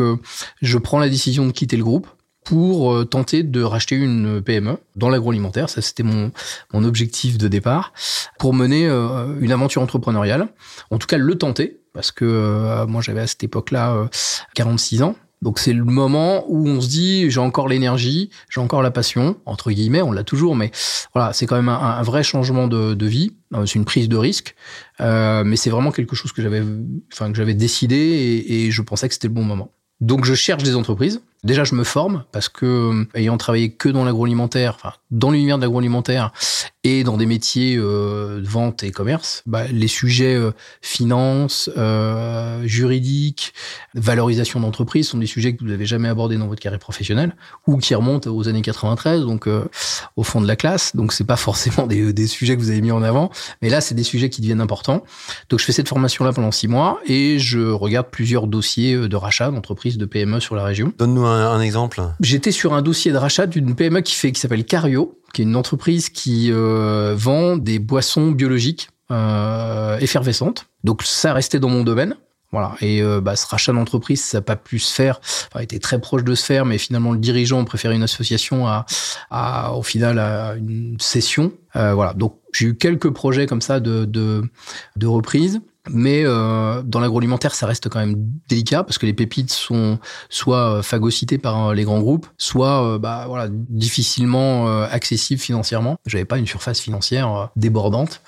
je 0.61 0.77
prends 0.77 0.99
la 0.99 1.09
décision 1.09 1.45
de 1.45 1.51
quitter 1.51 1.77
le 1.77 1.83
groupe 1.83 2.07
pour 2.45 3.07
tenter 3.09 3.44
de 3.44 3.62
racheter 3.62 3.95
une 3.95 4.42
PME 4.42 4.77
dans 4.95 5.09
l'agroalimentaire. 5.09 5.69
Ça, 5.69 5.81
c'était 5.81 6.03
mon, 6.03 6.31
mon 6.74 6.83
objectif 6.86 7.38
de 7.38 7.47
départ 7.47 7.92
pour 8.39 8.53
mener 8.53 8.86
une 8.86 9.51
aventure 9.51 9.81
entrepreneuriale. 9.81 10.47
En 10.92 10.97
tout 10.97 11.07
cas, 11.07 11.18
le 11.18 11.38
tenter 11.38 11.80
parce 11.95 12.12
que 12.12 12.25
euh, 12.25 12.86
moi 12.86 13.01
j'avais 13.01 13.21
à 13.21 13.27
cette 13.27 13.44
époque-là 13.44 14.09
46 14.53 15.01
euh, 15.01 15.06
ans. 15.06 15.15
Donc 15.42 15.59
c'est 15.59 15.74
le 15.74 15.83
moment 15.83 16.45
où 16.47 16.68
on 16.68 16.81
se 16.81 16.88
dit 16.88 17.30
j'ai 17.31 17.39
encore 17.39 17.68
l'énergie, 17.68 18.30
j'ai 18.50 18.62
encore 18.62 18.83
la 18.83 18.92
passion 18.92 19.38
entre 19.45 19.71
guillemets, 19.71 20.01
on 20.01 20.12
l'a 20.12 20.24
toujours, 20.24 20.56
mais 20.56 20.71
voilà 21.13 21.33
c'est 21.33 21.45
quand 21.45 21.56
même 21.56 21.69
un, 21.69 22.01
vrai 22.03 22.24
changement 22.24 22.68
de, 22.68 22.94
de 22.94 23.06
vie, 23.06 23.33
euh, 23.53 23.65
c'est 23.65 23.75
une 23.75 23.86
prise 23.86 24.09
de 24.09 24.18
risque, 24.18 24.56
euh, 25.01 25.44
mais 25.44 25.56
c'est 25.56 25.69
vraiment 25.69 25.92
quelque 25.92 26.15
chose 26.15 26.31
que 26.31 26.42
j'avais, 26.42 26.63
enfin 27.12 27.31
que 27.31 27.38
j'avais 27.38 27.53
décidé 27.53 27.95
et, 27.95 28.65
et 28.65 28.71
je 28.71 28.81
pensais 28.81 29.07
que 29.07 29.13
c'était 29.13 29.27
le 29.27 29.33
bon 29.33 29.44
moment. 29.44 29.71
Donc 30.01 30.25
je 30.25 30.33
cherche 30.33 30.63
des 30.63 30.75
entreprises. 30.75 31.21
Déjà, 31.45 31.63
je 31.63 31.75
me 31.75 31.83
forme 31.83 32.24
parce 32.31 32.50
que 32.50 33.07
ayant 33.13 33.38
travaillé 33.38 33.69
que 33.69 33.88
dans 33.88 34.03
l'agroalimentaire, 34.03 34.74
enfin 34.75 34.94
dans 35.12 35.30
l'univers 35.30 35.57
de 35.57 35.62
l'agroalimentaire 35.62 36.33
et 36.83 37.03
dans 37.03 37.18
des 37.18 37.27
métiers 37.27 37.77
euh, 37.77 38.42
de 38.42 38.47
vente 38.47 38.83
et 38.83 38.89
commerce, 38.89 39.44
bah, 39.45 39.65
les 39.71 39.88
sujets 39.88 40.33
euh, 40.33 40.51
finance, 40.81 41.69
euh, 41.77 42.62
juridique, 42.65 43.53
valorisation 43.94 44.59
d'entreprise 44.59 45.07
sont 45.07 45.18
des 45.18 45.25
sujets 45.25 45.56
que 45.56 45.63
vous 45.63 45.69
n'avez 45.69 45.86
jamais 45.86 46.09
abordés 46.09 46.38
dans 46.38 46.47
votre 46.47 46.62
carrière 46.62 46.80
professionnelle 46.80 47.36
ou 47.68 47.77
qui 47.77 47.95
remontent 47.95 48.30
aux 48.30 48.47
années 48.47 48.62
93, 48.62 49.21
donc 49.21 49.47
euh, 49.47 49.65
au 50.15 50.24
fond 50.24 50.42
de 50.42 50.47
la 50.47 50.56
classe. 50.56 50.95
Donc 50.95 51.13
c'est 51.13 51.24
pas 51.24 51.36
forcément 51.38 51.88
des, 51.88 52.13
des, 52.13 52.27
sujets 52.27 52.56
que 52.56 52.62
vous 52.62 52.69
avez 52.69 52.81
mis 52.81 52.92
en 52.92 53.03
avant, 53.03 53.31
mais 53.62 53.69
là 53.69 53.81
c'est 53.81 53.95
des 53.95 54.03
sujets 54.03 54.30
qui 54.30 54.42
deviennent 54.42 54.62
importants. 54.62 55.03
Donc 55.50 55.59
je 55.59 55.65
fais 55.65 55.71
cette 55.71 55.88
formation 55.88 56.25
là 56.25 56.33
pendant 56.33 56.51
six 56.51 56.68
mois 56.68 57.00
et 57.06 57.39
je 57.39 57.59
regarde 57.59 58.07
plusieurs 58.12 58.47
dossiers 58.47 58.94
euh, 58.94 59.07
de 59.07 59.15
rachat 59.15 59.51
d'entreprises 59.51 59.97
de 59.97 60.06
PME 60.06 60.39
sur 60.39 60.56
la 60.56 60.63
région. 60.63 60.94
Donne-nous 60.97 61.25
un, 61.25 61.34
un 61.35 61.61
exemple. 61.61 62.01
J'étais 62.19 62.51
sur 62.51 62.73
un 62.73 62.81
dossier 62.81 63.11
de 63.11 63.17
rachat 63.17 63.47
d'une 63.47 63.75
PME 63.75 64.01
qui 64.01 64.15
fait 64.15 64.31
qui 64.31 64.39
s'appelle 64.39 64.65
Cario 64.65 65.19
qui 65.35 65.41
est 65.41 65.45
une 65.45 65.57
entreprise 65.57 66.07
qui 66.07 66.49
euh, 66.49 67.13
vend 67.17 67.57
des 67.57 67.77
boissons 67.77 68.31
biologiques 68.31 68.89
euh, 69.11 69.97
effervescentes. 69.99 70.67
Donc 70.85 71.03
ça 71.03 71.33
restait 71.33 71.59
dans 71.59 71.67
mon 71.67 71.83
domaine. 71.83 72.15
Voilà. 72.53 72.75
Et 72.79 73.01
euh, 73.01 73.19
bah, 73.19 73.35
ce 73.35 73.45
rachat 73.45 73.73
d'entreprise, 73.73 74.23
ça 74.23 74.37
n'a 74.37 74.41
pas 74.41 74.55
pu 74.55 74.79
se 74.79 74.93
faire. 74.93 75.19
Enfin, 75.51 75.59
était 75.59 75.79
très 75.79 75.99
proche 75.99 76.23
de 76.23 76.35
se 76.35 76.45
faire, 76.45 76.63
mais 76.63 76.77
finalement 76.77 77.11
le 77.11 77.17
dirigeant 77.17 77.65
préférait 77.65 77.95
une 77.95 78.03
association 78.03 78.65
à, 78.65 78.85
à 79.29 79.73
au 79.73 79.83
final 79.83 80.19
à 80.19 80.55
une 80.55 80.95
session. 81.01 81.51
Voilà. 81.73 82.13
Donc 82.13 82.39
j'ai 82.53 82.67
eu 82.67 82.77
quelques 82.77 83.09
projets 83.09 83.45
comme 83.45 83.61
ça 83.61 83.81
de, 83.81 84.05
de 84.05 85.07
reprise. 85.07 85.59
Mais 85.89 86.23
euh, 86.25 86.81
dans 86.83 86.99
l'agroalimentaire, 86.99 87.53
ça 87.55 87.67
reste 87.67 87.89
quand 87.89 87.99
même 87.99 88.15
délicat 88.49 88.83
parce 88.83 88.97
que 88.97 89.05
les 89.05 89.13
pépites 89.13 89.51
sont 89.51 89.99
soit 90.29 90.81
phagocytées 90.83 91.37
par 91.37 91.69
euh, 91.69 91.73
les 91.73 91.83
grands 91.83 91.99
groupes, 91.99 92.27
soit 92.37 92.83
euh, 92.83 92.99
bah 92.99 93.25
voilà 93.27 93.47
difficilement 93.51 94.67
euh, 94.67 94.87
accessibles 94.89 95.41
financièrement. 95.41 95.97
J'avais 96.05 96.25
pas 96.25 96.37
une 96.37 96.47
surface 96.47 96.79
financière 96.79 97.49
débordante, 97.55 98.21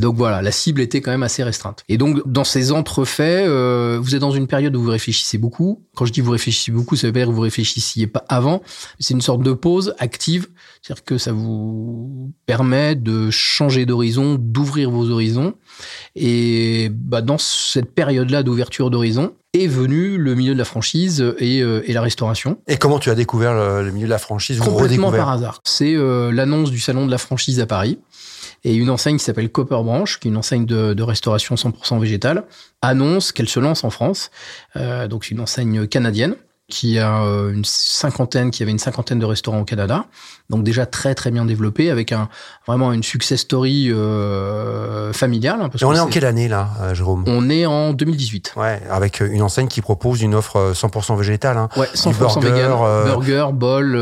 donc 0.00 0.16
voilà, 0.16 0.42
la 0.42 0.52
cible 0.52 0.80
était 0.80 1.00
quand 1.00 1.10
même 1.10 1.22
assez 1.22 1.42
restreinte. 1.42 1.84
Et 1.88 1.98
donc 1.98 2.20
dans 2.26 2.44
ces 2.44 2.72
entrefaits, 2.72 3.46
vous 4.00 4.14
êtes 4.14 4.20
dans 4.20 4.30
une 4.30 4.46
période 4.46 4.74
où 4.76 4.82
vous 4.82 4.90
réfléchissez 4.90 5.38
beaucoup. 5.38 5.82
Quand 5.94 6.04
je 6.04 6.12
dis 6.12 6.20
vous 6.20 6.32
réfléchissez 6.32 6.72
beaucoup, 6.72 6.96
ça 6.96 7.06
veut 7.06 7.12
pas 7.12 7.20
dire 7.20 7.28
que 7.28 7.32
vous 7.32 7.40
réfléchissiez 7.40 8.06
pas 8.06 8.24
avant. 8.28 8.62
C'est 8.98 9.14
une 9.14 9.20
sorte 9.20 9.42
de 9.42 9.52
pause 9.52 9.94
active, 9.98 10.48
c'est-à-dire 10.82 11.04
que 11.04 11.18
ça 11.18 11.32
vous 11.32 12.32
permet 12.46 12.94
de 12.94 13.30
changer 13.30 13.86
d'horizon, 13.86 14.36
d'ouvrir 14.38 14.90
vos 14.90 15.10
horizons 15.10 15.54
et 16.14 16.91
bah, 16.92 17.22
dans 17.22 17.38
cette 17.38 17.94
période-là 17.94 18.42
d'ouverture 18.42 18.90
d'horizon 18.90 19.32
est 19.54 19.66
venu 19.66 20.16
le 20.16 20.34
milieu 20.34 20.54
de 20.54 20.58
la 20.58 20.64
franchise 20.64 21.34
et, 21.38 21.60
euh, 21.60 21.82
et 21.84 21.92
la 21.92 22.00
restauration. 22.00 22.58
Et 22.68 22.76
comment 22.76 22.98
tu 22.98 23.10
as 23.10 23.14
découvert 23.14 23.54
le, 23.54 23.90
milieu 23.90 24.06
de 24.06 24.10
la 24.10 24.18
franchise 24.18 24.58
Complètement 24.60 25.10
par 25.10 25.28
hasard. 25.28 25.60
C'est 25.64 25.94
euh, 25.94 26.32
l'annonce 26.32 26.70
du 26.70 26.80
salon 26.80 27.06
de 27.06 27.10
la 27.10 27.18
franchise 27.18 27.60
à 27.60 27.66
Paris 27.66 27.98
et 28.64 28.74
une 28.74 28.90
enseigne 28.90 29.18
qui 29.18 29.24
s'appelle 29.24 29.50
Copper 29.50 29.80
Branch, 29.82 30.18
qui 30.18 30.28
est 30.28 30.30
une 30.30 30.36
enseigne 30.36 30.64
de, 30.64 30.94
de 30.94 31.02
restauration 31.02 31.56
100% 31.56 32.00
végétale, 32.00 32.44
annonce 32.80 33.32
qu'elle 33.32 33.48
se 33.48 33.60
lance 33.60 33.84
en 33.84 33.90
France. 33.90 34.30
Euh, 34.76 35.08
donc 35.08 35.24
c'est 35.24 35.32
une 35.32 35.40
enseigne 35.40 35.86
canadienne 35.86 36.36
qui 36.72 36.98
a 36.98 37.22
euh, 37.22 37.52
une 37.52 37.66
cinquantaine, 37.66 38.50
qui 38.50 38.62
avait 38.62 38.72
une 38.72 38.78
cinquantaine 38.78 39.18
de 39.18 39.26
restaurants 39.26 39.60
au 39.60 39.64
Canada, 39.64 40.06
donc 40.48 40.64
déjà 40.64 40.86
très 40.86 41.14
très 41.14 41.30
bien 41.30 41.44
développé, 41.44 41.90
avec 41.90 42.12
un 42.12 42.30
vraiment 42.66 42.94
une 42.94 43.02
success 43.02 43.40
story 43.40 43.92
euh, 43.92 45.12
familiale. 45.12 45.60
Hein, 45.60 45.70
Et 45.78 45.84
on 45.84 45.94
est, 45.94 46.00
en 46.00 46.06
quelle 46.06 46.24
année 46.24 46.48
là, 46.48 46.70
euh, 46.80 46.94
Jérôme? 46.94 47.24
On 47.26 47.50
est 47.50 47.66
en 47.66 47.92
2018. 47.92 48.54
Ouais, 48.56 48.80
avec 48.90 49.20
une 49.20 49.42
enseigne 49.42 49.68
qui 49.68 49.82
propose 49.82 50.22
une 50.22 50.34
offre 50.34 50.72
100% 50.74 51.18
végétale. 51.18 51.58
Hein. 51.58 51.68
Ouais, 51.76 51.88
100% 51.94 52.40
burger, 52.40 52.48
vegan, 52.48 53.04
burger, 53.04 53.46
bol, 53.52 53.94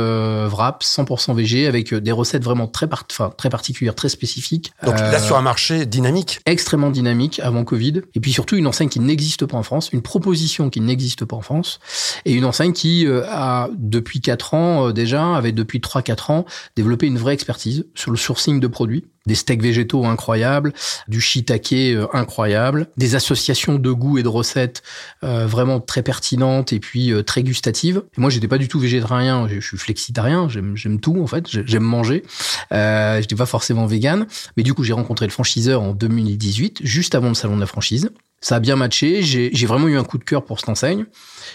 wrap, 0.46 0.84
100% 0.84 1.34
végé, 1.34 1.66
avec 1.66 1.92
des 1.92 2.12
recettes 2.12 2.44
vraiment 2.44 2.68
très 2.68 2.86
enfin, 3.10 3.32
très 3.36 3.50
particulières, 3.50 3.96
très 3.96 4.08
spécifiques. 4.08 4.72
Donc 4.84 4.96
là 4.96 5.18
sur 5.18 5.36
un 5.36 5.42
marché 5.42 5.86
dynamique. 5.86 6.40
Extrêmement 6.46 6.90
dynamique 6.90 7.40
avant 7.40 7.64
Covid, 7.64 8.02
et 8.14 8.20
puis 8.20 8.32
surtout 8.32 8.54
une 8.54 8.68
enseigne 8.68 8.88
qui 8.88 9.00
n'existe 9.00 9.44
pas 9.46 9.56
en 9.56 9.64
France, 9.64 9.90
une 9.92 10.02
proposition 10.02 10.70
qui 10.70 10.80
n'existe 10.80 11.24
pas 11.24 11.34
en 11.34 11.40
France, 11.40 11.80
et 12.24 12.32
une 12.32 12.44
enseigne 12.44 12.59
qui 12.68 13.06
euh, 13.06 13.24
a 13.28 13.68
depuis 13.76 14.20
4 14.20 14.54
ans 14.54 14.88
euh, 14.88 14.92
déjà, 14.92 15.34
avait 15.34 15.52
depuis 15.52 15.78
3-4 15.78 16.32
ans 16.32 16.44
développé 16.76 17.06
une 17.06 17.18
vraie 17.18 17.34
expertise 17.34 17.86
sur 17.94 18.10
le 18.10 18.16
sourcing 18.16 18.60
de 18.60 18.66
produits 18.66 19.06
des 19.26 19.34
steaks 19.34 19.62
végétaux 19.62 20.04
incroyables, 20.04 20.72
du 21.08 21.20
shiitake 21.20 21.72
euh, 21.72 22.06
incroyable, 22.12 22.88
des 22.96 23.14
associations 23.14 23.76
de 23.76 23.90
goûts 23.90 24.18
et 24.18 24.22
de 24.22 24.28
recettes 24.28 24.82
vraiment 25.22 25.80
très 25.80 26.02
pertinentes 26.02 26.72
et 26.72 26.80
puis 26.80 27.12
très 27.24 27.42
gustatives. 27.42 28.02
Et 28.16 28.20
moi, 28.20 28.30
j'étais 28.30 28.48
pas 28.48 28.58
du 28.58 28.68
tout 28.68 28.78
végétarien, 28.78 29.48
je 29.48 29.60
suis 29.60 29.76
flexitarien, 29.76 30.48
j'aime 30.48 31.00
tout 31.00 31.20
en 31.22 31.26
fait, 31.26 31.46
j'aime 31.48 31.82
manger. 31.82 32.24
Euh, 32.72 33.20
j'étais 33.20 33.36
pas 33.36 33.46
forcément 33.46 33.86
vegan, 33.86 34.26
mais 34.56 34.62
du 34.62 34.74
coup, 34.74 34.84
j'ai 34.84 34.92
rencontré 34.92 35.26
le 35.26 35.32
franchiseur 35.32 35.82
en 35.82 35.92
2018, 35.92 36.80
juste 36.82 37.14
avant 37.14 37.28
le 37.28 37.34
salon 37.34 37.56
de 37.56 37.60
la 37.60 37.66
franchise. 37.66 38.10
Ça 38.42 38.56
a 38.56 38.60
bien 38.60 38.74
matché. 38.74 39.22
J'ai 39.22 39.66
vraiment 39.66 39.86
eu 39.86 39.98
un 39.98 40.04
coup 40.04 40.16
de 40.16 40.24
cœur 40.24 40.46
pour 40.46 40.58
cette 40.60 40.70
enseigne. 40.70 41.04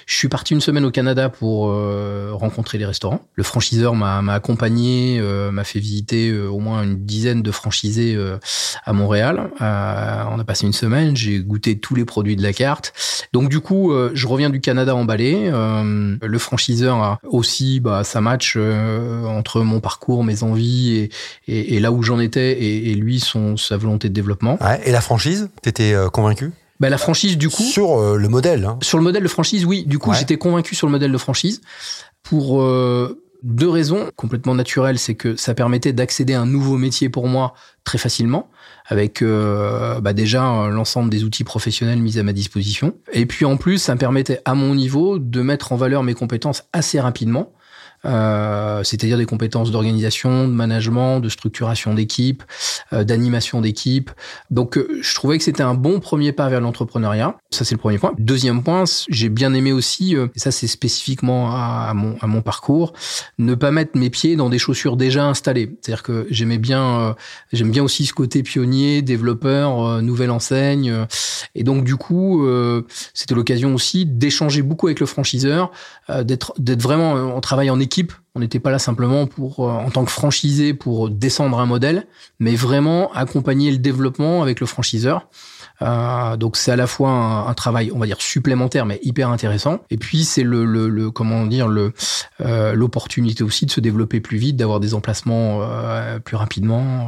Je 0.06 0.16
suis 0.16 0.28
parti 0.28 0.54
une 0.54 0.62
semaine 0.62 0.86
au 0.86 0.92
Canada 0.92 1.30
pour 1.30 1.72
euh, 1.72 2.30
rencontrer 2.34 2.78
les 2.78 2.86
restaurants. 2.86 3.28
Le 3.34 3.42
franchiseur 3.42 3.96
m'a 3.96 4.20
accompagné, 4.34 5.18
euh, 5.20 5.50
m'a 5.50 5.64
fait 5.64 5.80
visiter 5.80 6.30
euh, 6.30 6.48
au 6.48 6.60
moins 6.60 6.84
une 6.84 7.04
dizaine 7.04 7.42
de 7.42 7.52
franchisés 7.56 8.18
à 8.86 8.94
Montréal. 8.94 9.50
on 9.60 9.64
a 10.40 10.44
passé 10.46 10.66
une 10.66 10.74
semaine, 10.74 11.16
j'ai 11.16 11.40
goûté 11.40 11.78
tous 11.78 11.96
les 11.96 12.06
produits 12.06 12.36
de 12.36 12.44
la 12.44 12.54
carte. 12.54 12.94
Donc 13.34 13.50
du 13.50 13.60
coup, 13.60 13.94
je 14.14 14.28
reviens 14.28 14.50
du 14.50 14.62
Canada 14.62 14.96
emballé. 14.96 15.50
le 15.52 16.38
franchiseur 16.38 16.98
a 16.98 17.20
aussi 17.24 17.80
bah, 17.80 18.04
ça 18.04 18.22
match 18.22 18.58
entre 18.58 19.62
mon 19.62 19.80
parcours, 19.80 20.24
mes 20.24 20.44
envies 20.44 21.10
et, 21.48 21.76
et, 21.76 21.80
là 21.80 21.92
où 21.92 22.04
j'en 22.04 22.20
étais 22.20 22.54
et, 22.54 22.92
et, 22.92 22.96
lui 22.96 23.20
son 23.20 23.58
sa 23.58 23.78
volonté 23.78 24.10
de 24.10 24.14
développement. 24.14 24.58
Ouais, 24.62 24.82
et 24.86 24.92
la 24.92 25.02
franchise, 25.02 25.50
t'étais 25.62 25.96
convaincu? 26.12 26.52
Bah, 26.80 26.90
la 26.90 26.98
franchise, 26.98 27.38
du 27.38 27.50
coup. 27.50 27.64
Sur 27.64 28.00
euh, 28.00 28.18
le 28.18 28.28
modèle. 28.28 28.66
Hein. 28.66 28.78
Sur 28.82 28.98
le 28.98 29.04
modèle 29.04 29.24
de 29.24 29.28
franchise, 29.28 29.66
oui. 29.66 29.84
Du 29.86 30.00
coup, 30.00 30.14
j'étais 30.14 30.38
convaincu 30.38 30.76
sur 30.76 30.88
le 30.88 30.92
modèle 30.92 31.12
de 31.12 31.18
franchise 31.18 31.62
pour 32.24 32.62
euh, 32.62 33.25
deux 33.46 33.70
raisons 33.70 34.10
complètement 34.16 34.56
naturelles. 34.56 35.00
C'est 35.00 35.16
que 35.16 35.36
ça 35.36 35.54
permettait 35.54 35.94
d'accéder 35.94 36.34
à 36.34 36.42
un 36.42 36.46
nouveau 36.46 36.78
métier 36.78 37.10
pour 37.10 37.28
moi 37.28 37.54
très 37.84 37.98
facilement, 37.98 38.50
avec 38.88 39.22
euh, 39.22 40.02
bah 40.02 40.14
déjà 40.14 40.68
l'ensemble 40.70 41.10
des 41.10 41.24
outils 41.24 41.44
professionnels 41.44 42.02
mis 42.02 42.20
à 42.20 42.24
ma 42.24 42.34
disposition. 42.34 42.98
Et 43.14 43.26
puis 43.26 43.46
en 43.46 43.58
plus, 43.58 43.78
ça 43.78 43.94
me 43.94 44.00
permettait 44.00 44.42
à 44.44 44.56
mon 44.56 44.76
niveau 44.76 45.20
de 45.20 45.42
mettre 45.42 45.72
en 45.72 45.76
valeur 45.76 46.04
mes 46.04 46.16
compétences 46.16 46.64
assez 46.74 47.00
rapidement 47.00 47.54
euh, 48.06 48.84
c'est-à-dire 48.84 49.18
des 49.18 49.26
compétences 49.26 49.72
d'organisation, 49.72 50.48
de 50.48 50.54
management, 50.54 51.20
de 51.20 51.30
structuration 51.30 51.94
d'équipe, 51.94 52.44
euh, 52.94 53.04
d'animation 53.04 53.62
d'équipe. 53.62 54.12
Donc, 54.52 54.78
euh, 54.78 55.00
je 55.02 55.16
trouvais 55.16 55.38
que 55.38 55.44
c'était 55.44 55.64
un 55.64 55.74
bon 55.74 56.00
premier 56.00 56.32
pas 56.32 56.48
vers 56.50 56.62
l'entrepreneuriat. 56.62 57.36
Ça, 57.52 57.66
c'est 57.66 57.76
le 57.76 57.80
premier 57.80 57.98
point. 57.98 58.14
Deuxième 58.18 58.64
point, 58.64 58.84
j'ai 59.10 59.30
bien 59.30 59.54
aimé 59.54 59.72
aussi, 59.72 60.16
et 60.16 60.40
ça 60.40 60.52
c'est 60.52 60.68
spécifiquement 60.68 61.52
à, 61.52 61.94
mon, 61.94 62.16
à 62.22 62.28
mon 62.28 62.42
parcours, 62.42 62.94
ne 63.38 63.56
pas 63.56 63.72
mettre 63.72 63.98
mes 63.98 64.10
pieds 64.10 64.36
dans 64.36 64.50
des 64.50 64.60
chaussures 64.60 64.98
déjà 64.98 65.26
installées. 65.26 65.78
C'est-à-dire 65.82 66.04
que 66.04 66.28
j'aimais 66.30 66.58
bien, 66.58 67.16
j'aime 67.54 67.72
bien 67.72 67.84
aussi 67.84 68.06
ce 68.06 68.14
côté 68.14 68.44
pionnier, 68.44 69.02
développeur, 69.02 70.02
nouvelle 70.02 70.32
enseigne. 70.32 71.06
Et 71.56 71.64
donc, 71.64 71.86
du 71.86 71.96
coup, 71.96 72.46
c'était 73.14 73.36
l'occasion 73.36 73.74
aussi 73.74 74.06
d'échanger 74.06 74.62
beaucoup 74.62 74.88
avec 74.88 75.00
le 75.00 75.06
franchiseur, 75.06 75.72
d'être, 76.24 76.54
vraiment, 76.60 77.14
on 77.14 77.42
travaille 77.42 77.70
en 77.70 77.80
équipe 77.80 77.95
on 78.36 78.42
n'était 78.42 78.60
pas 78.60 78.70
là 78.70 78.80
simplement 78.80 79.28
pour, 79.28 79.62
euh, 79.62 79.72
en 79.72 79.90
tant 79.90 80.04
que 80.04 80.12
franchisé, 80.12 80.74
pour 80.74 81.10
descendre 81.10 81.60
un 81.60 81.66
modèle, 81.66 82.06
mais 82.40 82.56
vraiment 82.56 83.12
accompagner 83.14 83.72
le 83.72 83.78
développement 83.78 84.42
avec 84.42 84.60
le 84.60 84.66
franchiseur. 84.66 85.30
Euh, 85.82 86.36
donc 86.38 86.58
c'est 86.58 86.72
à 86.72 86.76
la 86.76 86.88
fois 86.88 87.10
un, 87.10 87.54
travail, 87.54 87.92
on 87.94 88.00
va 88.00 88.06
dire 88.06 88.22
supplémentaire, 88.22 88.86
mais 88.86 89.00
hyper 89.04 89.30
intéressant. 89.30 89.80
Et 89.90 89.98
puis 89.98 90.26
c'est 90.26 90.44
le, 90.44 91.10
comment 91.12 91.46
dire 91.46 91.68
le 91.68 91.94
euh, 92.42 92.74
l'opportunité 92.74 93.44
aussi 93.44 93.66
de 93.66 93.72
se 93.72 93.80
développer 93.80 94.20
plus 94.20 94.38
vite, 94.38 94.58
d'avoir 94.58 94.80
des 94.80 94.94
emplacements 94.94 95.62
plus 96.24 96.36
rapidement. 96.36 97.08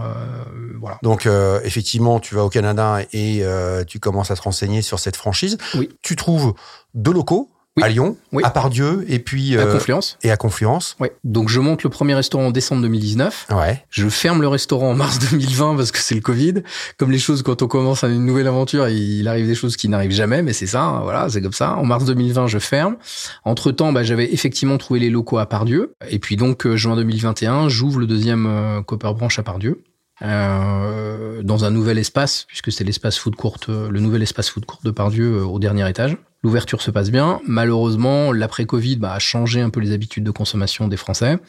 voilà. 0.79 0.98
Donc 1.03 1.27
effectivement, 1.63 2.20
tu 2.20 2.36
vas 2.36 2.44
au 2.44 2.50
Canada 2.50 3.00
et 3.13 3.44
tu 3.88 4.00
commences 4.00 4.32
à 4.32 4.36
te 4.36 4.41
renseigner 4.41 4.82
sur 4.82 5.00
cette 5.00 5.15
franchise. 5.15 5.58
Oui. 5.75 5.89
Tu 6.01 6.15
trouves 6.15 6.53
deux 6.94 7.13
locaux 7.13 7.50
à 7.81 7.89
Lyon, 7.89 8.17
à 8.43 8.50
Pardieu 8.50 9.05
et 9.07 9.19
puis 9.19 9.57
à 9.57 9.62
euh, 9.62 9.74
Confluence. 9.74 10.17
Et 10.24 10.31
à 10.31 10.38
Confluence. 10.38 10.96
Oui. 11.00 11.10
Donc 11.24 11.50
je 11.50 11.60
monte 11.60 11.84
le 11.84 11.89
premier 11.89 12.15
restaurant 12.15 12.48
en 12.48 12.51
décembre 12.51 12.81
2019. 12.81 13.48
Ouais. 13.51 13.84
Je 13.89 14.10
ferme 14.10 14.41
le 14.41 14.48
restaurant 14.48 14.91
en 14.91 14.96
mars 14.96 15.19
2020 15.31 15.75
parce 15.75 15.91
que 15.91 16.00
c'est 16.00 16.15
le 16.15 16.22
Covid. 16.22 16.55
Comme 16.98 17.12
les 17.12 17.19
choses 17.19 17.43
quand 17.43 17.62
on 17.62 17.67
commence 17.67 18.03
une 18.03 18.25
nouvelle 18.25 18.48
aventure, 18.48 18.88
il 18.89 19.27
arrive 19.27 19.48
des 19.48 19.55
choses 19.55 19.77
qui 19.77 19.89
n'arrivent 19.89 20.12
jamais, 20.12 20.41
mais 20.41 20.53
c'est 20.53 20.67
ça. 20.67 20.84
Hein, 20.84 21.01
voilà, 21.01 21.29
c'est 21.29 21.41
comme 21.41 21.53
ça. 21.53 21.75
En 21.75 21.86
mars 21.86 22.05
2020, 22.05 22.48
je 22.48 22.60
ferme. 22.60 22.98
Entre 23.43 23.72
temps, 23.72 23.91
bah, 23.91 24.03
j'avais 24.03 24.34
effectivement 24.34 24.77
trouvé 24.77 25.00
les 25.00 25.10
locaux 25.10 25.38
à 25.38 25.46
Pardieu. 25.46 25.93
Et 26.10 26.19
puis 26.19 26.36
donc 26.36 26.65
euh, 26.65 26.75
juin 26.75 26.96
2021, 26.96 27.69
j'ouvre 27.69 28.00
le 28.00 28.07
deuxième 28.07 28.46
euh, 28.48 28.81
Copper 28.81 29.12
Branch 29.15 29.38
à 29.38 29.43
Pardieu. 29.43 29.81
Euh, 30.24 31.43
dans 31.43 31.63
un 31.63 31.69
nouvel 31.69 32.00
espace, 32.00 32.46
puisque 32.48 32.72
c'est 32.72 32.84
l'espace 32.84 33.19
food 33.19 33.36
court, 33.36 33.57
le 33.67 34.00
nouvel 34.00 34.24
espace 34.24 34.50
food 34.50 34.65
court 34.65 34.79
de 34.84 34.89
Pardieu 34.89 35.46
au 35.46 35.60
dernier 35.60 35.88
étage. 35.88 36.17
L'ouverture 36.44 36.82
se 36.82 36.91
passe 36.91 37.10
bien. 37.10 37.41
Malheureusement, 37.48 38.32
l'après-Covid 38.32 38.98
bah, 38.98 39.13
a 39.13 39.20
changé 39.20 39.62
un 39.62 39.70
peu 39.70 39.79
les 39.79 39.91
habitudes 39.91 40.24
de 40.24 40.32
consommation 40.32 40.88
des 40.88 40.98
Français, 40.98 41.39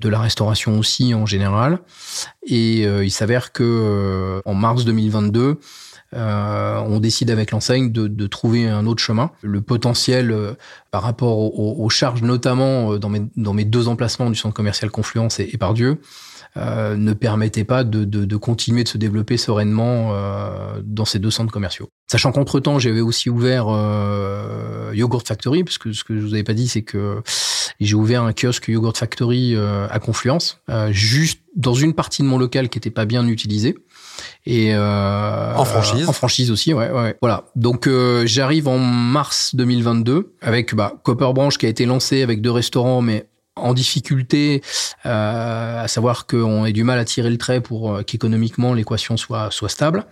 de 0.00 0.08
la 0.08 0.18
restauration 0.18 0.78
aussi 0.78 1.14
en 1.14 1.26
général. 1.26 1.80
Et 2.46 2.86
euh, 2.86 3.04
il 3.04 3.10
s'avère 3.10 3.52
que 3.52 3.62
euh, 3.62 4.40
en 4.46 4.54
mars 4.54 4.84
2022, 4.84 5.58
euh, 6.14 6.80
on 6.80 7.00
décide 7.00 7.30
avec 7.30 7.50
l'enseigne 7.50 7.92
de, 7.92 8.08
de, 8.08 8.26
trouver 8.26 8.68
un 8.68 8.86
autre 8.86 9.02
chemin. 9.02 9.30
Le 9.42 9.60
potentiel 9.60 10.32
euh, 10.32 10.54
par 10.90 11.02
rapport 11.02 11.38
aux, 11.58 11.88
charges, 11.88 12.22
notamment 12.22 12.96
dans 12.98 13.08
mes, 13.08 13.22
dans 13.36 13.52
mes 13.52 13.64
deux 13.64 13.88
emplacements 13.88 14.28
du 14.28 14.36
centre 14.36 14.54
commercial 14.54 14.90
Confluence 14.90 15.38
et, 15.38 15.50
et 15.52 15.58
Pardieu, 15.58 16.00
euh, 16.56 16.96
ne 16.96 17.12
permettait 17.12 17.62
pas 17.62 17.84
de, 17.84 18.04
de, 18.04 18.24
de, 18.24 18.36
continuer 18.36 18.82
de 18.82 18.88
se 18.88 18.98
développer 18.98 19.36
sereinement 19.36 20.10
euh, 20.12 20.80
dans 20.82 21.04
ces 21.04 21.20
deux 21.20 21.30
centres 21.30 21.52
commerciaux. 21.52 21.90
Sachant 22.10 22.32
qu'entre-temps, 22.32 22.80
j'avais 22.80 23.00
aussi 23.00 23.30
ouvert 23.30 23.66
euh, 23.68 24.90
Yogurt 24.92 25.26
Factory, 25.28 25.62
parce 25.62 25.78
que 25.78 25.92
ce 25.92 26.02
que 26.02 26.16
je 26.16 26.22
vous 26.22 26.34
avais 26.34 26.42
pas 26.42 26.54
dit, 26.54 26.66
c'est 26.66 26.82
que 26.82 27.22
j'ai 27.78 27.94
ouvert 27.94 28.24
un 28.24 28.32
kiosque 28.32 28.66
Yogurt 28.66 28.96
Factory 28.96 29.54
euh, 29.54 29.86
à 29.88 30.00
Confluence, 30.00 30.60
euh, 30.70 30.90
juste 30.90 31.40
dans 31.54 31.74
une 31.74 31.94
partie 31.94 32.22
de 32.22 32.26
mon 32.26 32.38
local 32.38 32.68
qui 32.68 32.78
était 32.78 32.90
pas 32.90 33.04
bien 33.04 33.26
utilisée. 33.28 33.76
Et 34.46 34.74
euh, 34.74 35.54
en 35.54 35.64
franchise, 35.64 36.08
en 36.08 36.12
franchise 36.12 36.50
aussi, 36.50 36.72
ouais, 36.72 36.90
ouais. 36.90 37.16
Voilà. 37.20 37.44
Donc 37.56 37.88
j'arrive 38.24 38.68
en 38.68 38.78
mars 38.78 39.54
2022 39.54 40.34
avec 40.40 40.74
bah, 40.74 40.94
Copper 41.02 41.30
Branch 41.34 41.56
qui 41.56 41.66
a 41.66 41.68
été 41.68 41.86
lancé 41.86 42.22
avec 42.22 42.40
deux 42.40 42.50
restaurants, 42.50 43.02
mais 43.02 43.26
en 43.62 43.74
difficulté, 43.74 44.62
euh, 45.06 45.84
à 45.84 45.88
savoir 45.88 46.26
qu'on 46.26 46.64
ait 46.64 46.72
du 46.72 46.84
mal 46.84 46.98
à 46.98 47.04
tirer 47.04 47.30
le 47.30 47.38
trait 47.38 47.60
pour 47.60 47.92
euh, 47.92 48.02
qu'économiquement 48.02 48.74
l'équation 48.74 49.16
soit 49.16 49.50
stable. 49.68 50.04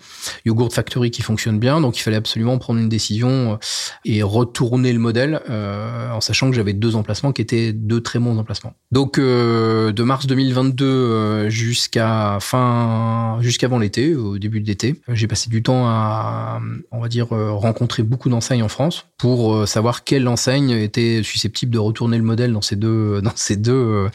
Yogurt 0.45 0.73
Factory 0.73 1.11
qui 1.11 1.23
fonctionne 1.23 1.59
bien, 1.59 1.81
donc 1.81 1.99
il 1.99 2.03
fallait 2.03 2.17
absolument 2.17 2.59
prendre 2.59 2.81
une 2.81 2.89
décision 2.89 3.53
euh, 3.53 3.57
et 4.05 4.23
retourner 4.23 4.93
le 4.93 4.99
modèle, 4.99 5.41
en 5.49 6.21
sachant 6.21 6.51
que 6.51 6.57
j'avais 6.57 6.73
deux 6.73 6.97
emplacements 6.97 7.33
qui 7.33 7.43
étaient 7.43 7.73
deux 7.73 8.01
très 8.01 8.19
bons 8.19 8.39
emplacements. 8.39 8.75
Donc 8.93 9.19
de 9.19 10.03
mars 10.03 10.27
2022 10.27 11.49
jusqu'à 11.49 12.39
fin 12.41 13.39
jusqu'avant 13.41 13.79
l'été, 13.79 14.15
au 14.15 14.39
début 14.39 14.61
de 14.61 14.67
l'été, 14.67 15.01
j'ai 15.09 15.27
passé 15.27 15.51
du 15.51 15.63
temps 15.63 15.87
à, 15.87 16.61
on 16.91 17.01
va 17.01 17.09
dire, 17.09 17.29
rencontrer 17.29 18.03
beaucoup 18.03 18.29
d'enseignes 18.29 18.63
en 18.63 18.69
France 18.69 19.07
pour 19.19 19.67
savoir 19.67 20.05
quelle 20.05 20.27
enseigne 20.29 20.71
était 20.71 21.23
susceptible 21.23 21.73
de 21.73 21.79
retourner 21.79 22.19
le 22.19 22.25
modèle 22.25 22.53
dans 22.53 22.63
ces 22.63 22.77
deux 22.77 23.21
ces 23.39 23.57
deux 23.57 23.73
euh, 23.73 24.09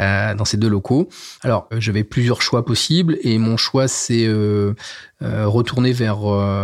euh, 0.00 0.34
dans 0.34 0.44
ces 0.44 0.56
deux 0.56 0.68
locaux. 0.68 1.08
Alors 1.42 1.68
euh, 1.72 1.76
j'avais 1.80 2.04
plusieurs 2.04 2.42
choix 2.42 2.64
possibles 2.64 3.18
et 3.22 3.38
mon 3.38 3.56
choix 3.56 3.88
c'est 3.88 4.26
euh, 4.26 4.74
retourner 5.20 5.92
vers 5.92 6.20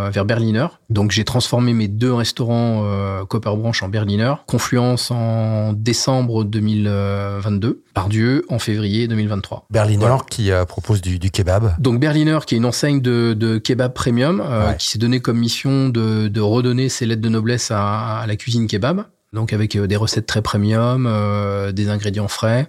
vers 0.09 0.25
Berliner. 0.25 0.67
Donc 0.89 1.11
j'ai 1.11 1.23
transformé 1.23 1.73
mes 1.73 1.87
deux 1.87 2.13
restaurants 2.13 2.83
euh, 2.85 3.25
Copper 3.25 3.53
Branch 3.55 3.83
en 3.83 3.89
Berliner, 3.89 4.33
Confluence 4.47 5.11
en 5.11 5.73
décembre 5.73 6.43
2022, 6.43 7.83
Pardieu 7.93 8.45
en 8.49 8.57
février 8.57 9.07
2023. 9.07 9.67
Berliner 9.69 10.15
qui 10.29 10.49
propose 10.67 11.01
du, 11.01 11.19
du, 11.19 11.29
kebab. 11.29 11.75
Donc 11.79 11.99
Berliner 11.99 12.39
qui 12.47 12.55
est 12.55 12.57
une 12.57 12.65
enseigne 12.65 13.01
de, 13.01 13.33
de 13.33 13.57
kebab 13.57 13.93
premium 13.93 14.43
qui 14.79 14.87
s'est 14.87 14.99
donné 14.99 15.19
comme 15.19 15.37
mission 15.37 15.89
de, 15.89 16.27
de 16.27 16.41
redonner 16.41 16.89
ses 16.89 17.05
lettres 17.05 17.21
de 17.21 17.29
noblesse 17.29 17.69
à, 17.71 18.19
à 18.19 18.27
la 18.27 18.35
cuisine 18.35 18.67
kebab 18.67 19.05
donc 19.33 19.53
avec 19.53 19.75
euh, 19.75 19.87
des 19.87 19.95
recettes 19.95 20.25
très 20.25 20.41
premium, 20.41 21.05
euh, 21.07 21.71
des 21.71 21.89
ingrédients 21.89 22.27
frais, 22.27 22.67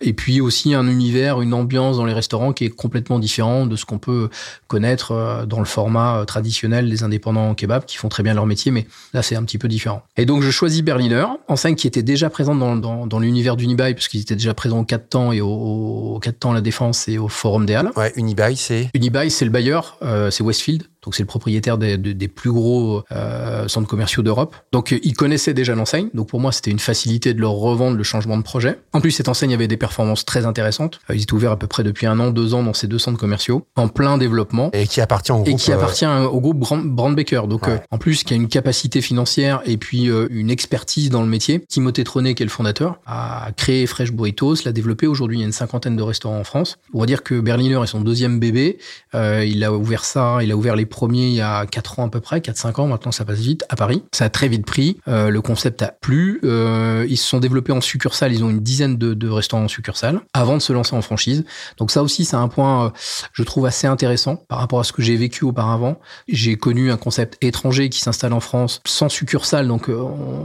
et 0.00 0.12
puis 0.12 0.40
aussi 0.40 0.74
un 0.74 0.86
univers, 0.88 1.40
une 1.40 1.54
ambiance 1.54 1.98
dans 1.98 2.04
les 2.04 2.12
restaurants 2.12 2.52
qui 2.52 2.64
est 2.64 2.70
complètement 2.70 3.18
différent 3.18 3.66
de 3.66 3.76
ce 3.76 3.84
qu'on 3.84 3.98
peut 3.98 4.28
connaître 4.66 5.12
euh, 5.12 5.46
dans 5.46 5.60
le 5.60 5.64
format 5.64 6.24
traditionnel 6.26 6.90
des 6.90 7.04
indépendants 7.04 7.54
kebab 7.54 7.84
qui 7.84 7.96
font 7.96 8.08
très 8.08 8.22
bien 8.22 8.34
leur 8.34 8.46
métier, 8.46 8.72
mais 8.72 8.86
là 9.14 9.22
c'est 9.22 9.36
un 9.36 9.44
petit 9.44 9.58
peu 9.58 9.68
différent. 9.68 10.02
Et 10.16 10.26
donc 10.26 10.42
je 10.42 10.50
choisis 10.50 10.82
Berliner, 10.82 11.26
enseigne 11.48 11.76
qui 11.76 11.86
était 11.86 12.02
déjà 12.02 12.28
présente 12.28 12.58
dans, 12.58 12.76
dans, 12.76 13.06
dans 13.06 13.20
l'univers 13.20 13.56
d'Unibail, 13.56 13.94
puisqu'ils 13.94 14.22
étaient 14.22 14.36
déjà 14.36 14.54
présents 14.54 14.80
au 14.80 14.84
4 14.84 15.08
temps 15.08 15.32
et 15.32 15.40
au, 15.40 15.48
au 15.48 16.18
4 16.18 16.38
temps 16.38 16.52
La 16.52 16.60
Défense 16.60 17.06
et 17.08 17.18
au 17.18 17.28
Forum 17.28 17.66
des 17.66 17.74
Halles. 17.74 17.92
Ouais, 17.96 18.12
Unibail 18.16 18.56
c'est 18.56 18.90
Unibail 18.94 19.30
c'est 19.30 19.44
le 19.44 19.50
bailleur, 19.50 19.98
c'est 20.30 20.42
Westfield. 20.42 20.89
Donc 21.02 21.14
c'est 21.14 21.22
le 21.22 21.26
propriétaire 21.26 21.78
des, 21.78 21.96
des, 21.96 22.28
plus 22.28 22.52
gros 22.52 23.02
euh, 23.12 23.68
centres 23.68 23.88
commerciaux 23.88 24.22
d'Europe. 24.22 24.54
Donc 24.72 24.98
ils 25.02 25.14
connaissaient 25.14 25.54
déjà 25.54 25.74
l'enseigne. 25.74 26.08
Donc 26.14 26.28
pour 26.28 26.40
moi 26.40 26.52
c'était 26.52 26.70
une 26.70 26.78
facilité 26.78 27.34
de 27.34 27.40
leur 27.40 27.52
revendre 27.52 27.96
le 27.96 28.02
changement 28.02 28.36
de 28.36 28.42
projet. 28.42 28.78
En 28.92 29.00
plus 29.00 29.10
cette 29.10 29.28
enseigne 29.28 29.54
avait 29.54 29.68
des 29.68 29.76
performances 29.76 30.24
très 30.24 30.46
intéressantes. 30.46 31.00
Euh, 31.10 31.14
ils 31.14 31.22
étaient 31.22 31.32
ouverts 31.32 31.52
à 31.52 31.58
peu 31.58 31.66
près 31.66 31.82
depuis 31.82 32.06
un 32.06 32.18
an, 32.20 32.30
deux 32.30 32.54
ans 32.54 32.62
dans 32.62 32.74
ces 32.74 32.86
deux 32.86 32.98
centres 32.98 33.18
commerciaux, 33.18 33.66
en 33.76 33.88
plein 33.88 34.18
développement. 34.18 34.70
Et 34.72 34.86
qui 34.86 35.00
appartient 35.00 35.32
au 35.32 35.36
groupe. 35.36 35.48
Et 35.48 35.54
qui 35.54 35.72
appartient 35.72 36.06
au 36.06 36.40
groupe 36.40 36.58
Brand, 36.58 37.16
Baker. 37.16 37.42
Donc 37.48 37.68
en 37.90 37.98
plus 37.98 38.24
qui 38.24 38.34
a 38.34 38.36
une 38.36 38.48
capacité 38.48 39.00
financière 39.00 39.62
et 39.64 39.76
puis 39.76 40.10
une 40.30 40.50
expertise 40.50 41.10
dans 41.10 41.22
le 41.22 41.28
métier. 41.28 41.64
Timothée 41.68 42.04
Tronet 42.04 42.34
qui 42.34 42.42
est 42.42 42.46
le 42.46 42.50
fondateur 42.50 42.98
a 43.06 43.50
créé 43.56 43.86
Fresh 43.86 44.12
Burritos, 44.12 44.56
l'a 44.64 44.72
développé. 44.72 45.06
Aujourd'hui 45.06 45.38
il 45.38 45.40
y 45.40 45.44
a 45.44 45.46
une 45.46 45.52
cinquantaine 45.52 45.96
de 45.96 46.02
restaurants 46.02 46.38
en 46.38 46.44
France. 46.44 46.78
On 46.92 47.00
va 47.00 47.06
dire 47.06 47.22
que 47.22 47.40
Berliner 47.40 47.80
est 47.82 47.86
son 47.86 48.00
deuxième 48.00 48.38
bébé. 48.38 48.78
Euh, 49.14 49.44
il 49.44 49.64
a 49.64 49.72
ouvert 49.72 50.04
ça, 50.04 50.38
il 50.42 50.52
a 50.52 50.56
ouvert 50.56 50.76
les 50.76 50.86
premiers 50.90 51.28
il 51.28 51.34
y 51.34 51.40
a 51.40 51.64
4 51.64 52.00
ans 52.00 52.06
à 52.06 52.10
peu 52.10 52.20
près, 52.20 52.40
4-5 52.40 52.80
ans, 52.80 52.86
maintenant 52.86 53.12
ça 53.12 53.24
passe 53.24 53.38
vite, 53.38 53.64
à 53.68 53.76
Paris. 53.76 54.02
Ça 54.12 54.26
a 54.26 54.28
très 54.28 54.48
vite 54.48 54.66
pris, 54.66 54.98
euh, 55.08 55.30
le 55.30 55.40
concept 55.40 55.82
a 55.82 55.88
plu, 56.00 56.40
euh, 56.44 57.06
ils 57.08 57.16
se 57.16 57.26
sont 57.26 57.40
développés 57.40 57.72
en 57.72 57.80
succursale, 57.80 58.32
ils 58.32 58.44
ont 58.44 58.50
une 58.50 58.60
dizaine 58.60 58.96
de, 58.96 59.14
de 59.14 59.28
restaurants 59.28 59.64
en 59.64 59.68
succursale 59.68 60.20
avant 60.34 60.56
de 60.56 60.62
se 60.62 60.72
lancer 60.72 60.94
en 60.94 61.02
franchise. 61.02 61.44
Donc 61.78 61.90
ça 61.90 62.02
aussi 62.02 62.24
c'est 62.24 62.36
un 62.36 62.48
point, 62.48 62.86
euh, 62.86 62.90
je 63.32 63.42
trouve, 63.42 63.66
assez 63.66 63.86
intéressant 63.86 64.36
par 64.36 64.58
rapport 64.58 64.80
à 64.80 64.84
ce 64.84 64.92
que 64.92 65.02
j'ai 65.02 65.16
vécu 65.16 65.44
auparavant. 65.44 65.98
J'ai 66.28 66.56
connu 66.56 66.90
un 66.90 66.96
concept 66.96 67.38
étranger 67.42 67.88
qui 67.88 68.00
s'installe 68.00 68.32
en 68.32 68.40
France 68.40 68.80
sans 68.84 69.08
succursale, 69.08 69.68
donc 69.68 69.90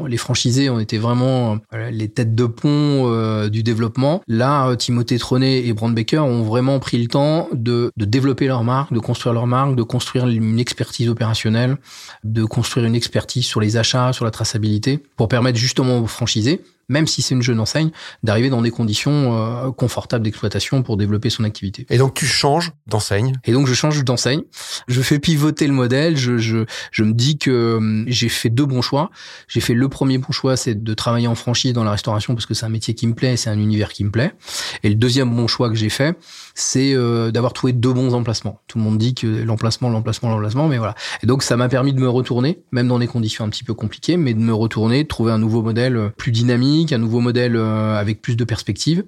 les 0.07 0.17
franchisés, 0.17 0.69
on 0.69 0.79
était 0.79 0.97
vraiment 0.97 1.57
les 1.91 2.09
têtes 2.09 2.35
de 2.35 2.45
pont 2.45 3.47
du 3.47 3.63
développement. 3.63 4.21
Là, 4.27 4.75
Timothée 4.75 5.19
Tronet 5.19 5.65
et 5.65 5.73
Brand 5.73 5.93
Baker 5.93 6.19
ont 6.19 6.43
vraiment 6.43 6.79
pris 6.79 7.01
le 7.01 7.07
temps 7.07 7.47
de, 7.53 7.91
de 7.97 8.05
développer 8.05 8.47
leur 8.47 8.63
marque, 8.63 8.93
de 8.93 8.99
construire 8.99 9.33
leur 9.33 9.47
marque, 9.47 9.75
de 9.75 9.83
construire 9.83 10.25
une 10.35 10.59
expertise 10.59 11.09
opérationnelle, 11.09 11.77
de 12.23 12.43
construire 12.45 12.85
une 12.85 12.95
expertise 12.95 13.45
sur 13.45 13.59
les 13.59 13.77
achats, 13.77 14.13
sur 14.13 14.25
la 14.25 14.31
traçabilité, 14.31 15.01
pour 15.15 15.27
permettre 15.27 15.57
justement 15.57 15.99
aux 15.99 16.07
franchisés 16.07 16.61
même 16.89 17.07
si 17.07 17.21
c'est 17.21 17.35
une 17.35 17.41
jeune 17.41 17.59
enseigne, 17.59 17.91
d'arriver 18.23 18.49
dans 18.49 18.61
des 18.61 18.71
conditions 18.71 19.37
euh, 19.37 19.71
confortables 19.71 20.23
d'exploitation 20.23 20.83
pour 20.83 20.97
développer 20.97 21.29
son 21.29 21.43
activité. 21.43 21.85
Et 21.89 21.97
donc 21.97 22.13
tu 22.13 22.25
changes 22.25 22.73
d'enseigne? 22.87 23.33
Et 23.45 23.51
donc 23.51 23.67
je 23.67 23.73
change 23.73 24.03
d'enseigne. 24.03 24.43
Je 24.87 25.01
fais 25.01 25.19
pivoter 25.19 25.67
le 25.67 25.73
modèle. 25.73 26.17
Je, 26.17 26.37
je, 26.37 26.65
je 26.91 27.03
me 27.03 27.13
dis 27.13 27.37
que 27.37 27.75
hum, 27.77 28.05
j'ai 28.07 28.29
fait 28.29 28.49
deux 28.49 28.65
bons 28.65 28.81
choix. 28.81 29.09
J'ai 29.47 29.61
fait 29.61 29.73
le 29.73 29.89
premier 29.89 30.17
bon 30.17 30.31
choix, 30.31 30.57
c'est 30.57 30.75
de 30.75 30.93
travailler 30.93 31.27
en 31.27 31.35
franchise 31.35 31.73
dans 31.73 31.83
la 31.83 31.91
restauration 31.91 32.35
parce 32.35 32.45
que 32.45 32.53
c'est 32.53 32.65
un 32.65 32.69
métier 32.69 32.93
qui 32.93 33.07
me 33.07 33.13
plaît, 33.13 33.37
c'est 33.37 33.49
un 33.49 33.59
univers 33.59 33.91
qui 33.91 34.03
me 34.03 34.11
plaît. 34.11 34.33
Et 34.83 34.89
le 34.89 34.95
deuxième 34.95 35.33
bon 35.33 35.47
choix 35.47 35.69
que 35.69 35.75
j'ai 35.75 35.89
fait, 35.89 36.17
c'est 36.53 36.93
euh, 36.93 37.31
d'avoir 37.31 37.53
trouvé 37.53 37.73
deux 37.73 37.93
bons 37.93 38.13
emplacements. 38.13 38.61
Tout 38.67 38.77
le 38.77 38.83
monde 38.83 38.97
dit 38.97 39.15
que 39.15 39.27
l'emplacement, 39.27 39.89
l'emplacement, 39.89 40.29
l'emplacement, 40.29 40.67
mais 40.67 40.77
voilà. 40.77 40.95
Et 41.23 41.27
donc 41.27 41.43
ça 41.43 41.57
m'a 41.57 41.69
permis 41.69 41.93
de 41.93 41.99
me 41.99 42.09
retourner, 42.09 42.59
même 42.71 42.87
dans 42.87 42.99
des 42.99 43.07
conditions 43.07 43.45
un 43.45 43.49
petit 43.49 43.63
peu 43.63 43.73
compliquées, 43.73 44.17
mais 44.17 44.33
de 44.33 44.39
me 44.39 44.53
retourner, 44.53 45.03
de 45.03 45.07
trouver 45.07 45.31
un 45.31 45.39
nouveau 45.39 45.61
modèle 45.61 45.97
euh, 45.97 46.09
plus 46.09 46.31
dynamique 46.31 46.74
un 46.91 46.97
nouveau 46.97 47.19
modèle 47.19 47.55
euh, 47.55 47.95
avec 47.95 48.21
plus 48.21 48.35
de 48.35 48.43
perspectives, 48.43 49.05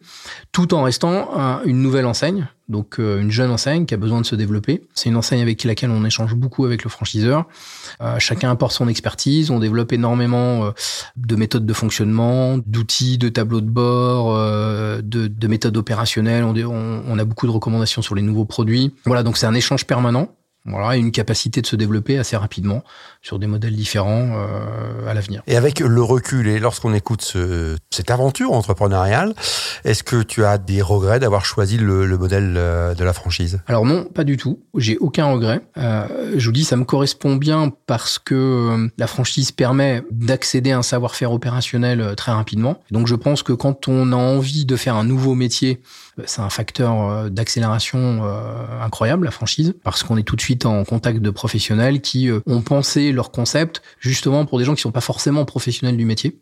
tout 0.51 0.73
en 0.73 0.83
restant 0.83 1.61
une 1.65 1.81
nouvelle 1.81 2.05
enseigne, 2.05 2.47
donc 2.69 2.99
euh, 2.99 3.19
une 3.19 3.31
jeune 3.31 3.51
enseigne 3.51 3.85
qui 3.85 3.93
a 3.93 3.97
besoin 3.97 4.21
de 4.21 4.25
se 4.25 4.35
développer. 4.35 4.83
C'est 4.93 5.09
une 5.09 5.15
enseigne 5.15 5.41
avec 5.41 5.63
laquelle 5.63 5.89
on 5.91 6.03
échange 6.05 6.35
beaucoup 6.35 6.65
avec 6.65 6.83
le 6.83 6.89
franchiseur. 6.89 7.45
Euh, 8.01 8.19
chacun 8.19 8.49
apporte 8.49 8.73
son 8.73 8.87
expertise, 8.87 9.51
on 9.51 9.59
développe 9.59 9.93
énormément 9.93 10.71
de 11.15 11.35
méthodes 11.35 11.65
de 11.65 11.73
fonctionnement, 11.73 12.57
d'outils, 12.65 13.17
de 13.17 13.29
tableaux 13.29 13.61
de 13.61 13.69
bord, 13.69 14.33
de, 15.01 15.47
méthodes 15.47 15.77
opérationnelles. 15.77 16.43
on 16.43 17.19
a 17.19 17.25
beaucoup 17.25 17.47
de 17.47 17.51
recommandations 17.51 18.01
sur 18.01 18.15
les 18.15 18.21
nouveaux 18.21 18.45
produits. 18.45 18.93
Voilà, 19.05 19.23
donc 19.23 19.37
c'est 19.37 19.47
un 19.47 19.53
échange 19.53 19.85
permanent. 19.85 20.36
Voilà, 20.67 20.97
une 20.97 21.11
capacité 21.11 21.61
de 21.61 21.67
se 21.67 21.75
développer 21.75 22.17
assez 22.17 22.35
rapidement 22.35 22.83
sur 23.21 23.39
des 23.39 23.47
modèles 23.47 23.75
différents 23.75 24.33
euh, 24.35 25.09
à 25.09 25.13
l'avenir. 25.13 25.41
Et 25.47 25.55
avec 25.55 25.79
le 25.79 26.01
recul 26.01 26.47
et 26.47 26.59
lorsqu'on 26.59 26.93
écoute 26.93 27.21
ce, 27.21 27.77
cette 27.89 28.11
aventure 28.11 28.51
entrepreneuriale, 28.51 29.33
est-ce 29.85 30.03
que 30.03 30.21
tu 30.21 30.43
as 30.45 30.57
des 30.57 30.81
regrets 30.81 31.19
d'avoir 31.19 31.45
choisi 31.45 31.77
le, 31.77 32.05
le, 32.05 32.17
modèle 32.17 32.55
euh, 32.57 32.93
de 32.93 33.03
la 33.03 33.13
franchise? 33.13 33.61
Alors 33.67 33.85
non, 33.85 34.05
pas 34.05 34.23
du 34.23 34.37
tout. 34.37 34.59
J'ai 34.75 34.97
aucun 34.97 35.25
regret. 35.31 35.61
Euh, 35.77 36.33
je 36.35 36.45
vous 36.45 36.51
dis, 36.51 36.63
ça 36.63 36.75
me 36.75 36.83
correspond 36.83 37.35
bien 37.35 37.71
parce 37.85 38.19
que 38.19 38.35
euh, 38.35 38.87
la 38.97 39.07
franchise 39.07 39.51
permet 39.51 40.03
d'accéder 40.11 40.71
à 40.71 40.79
un 40.79 40.83
savoir-faire 40.83 41.31
opérationnel 41.31 42.01
euh, 42.01 42.15
très 42.15 42.31
rapidement. 42.31 42.79
Donc 42.91 43.07
je 43.07 43.15
pense 43.15 43.43
que 43.43 43.53
quand 43.53 43.87
on 43.87 44.11
a 44.11 44.15
envie 44.15 44.65
de 44.65 44.75
faire 44.75 44.95
un 44.95 45.03
nouveau 45.03 45.35
métier, 45.35 45.81
c'est 46.25 46.41
un 46.41 46.49
facteur 46.49 47.29
d'accélération 47.29 48.23
incroyable, 48.81 49.25
la 49.25 49.31
franchise, 49.31 49.75
parce 49.83 50.03
qu'on 50.03 50.17
est 50.17 50.23
tout 50.23 50.35
de 50.35 50.41
suite 50.41 50.65
en 50.65 50.83
contact 50.83 51.19
de 51.19 51.29
professionnels 51.29 52.01
qui 52.01 52.29
euh, 52.29 52.39
ont 52.45 52.61
pensé 52.61 53.11
leur 53.11 53.31
concept 53.31 53.81
justement 53.99 54.45
pour 54.45 54.59
des 54.59 54.65
gens 54.65 54.75
qui 54.75 54.81
sont 54.81 54.91
pas 54.91 55.01
forcément 55.01 55.45
professionnels 55.45 55.97
du 55.97 56.05
métier. 56.05 56.39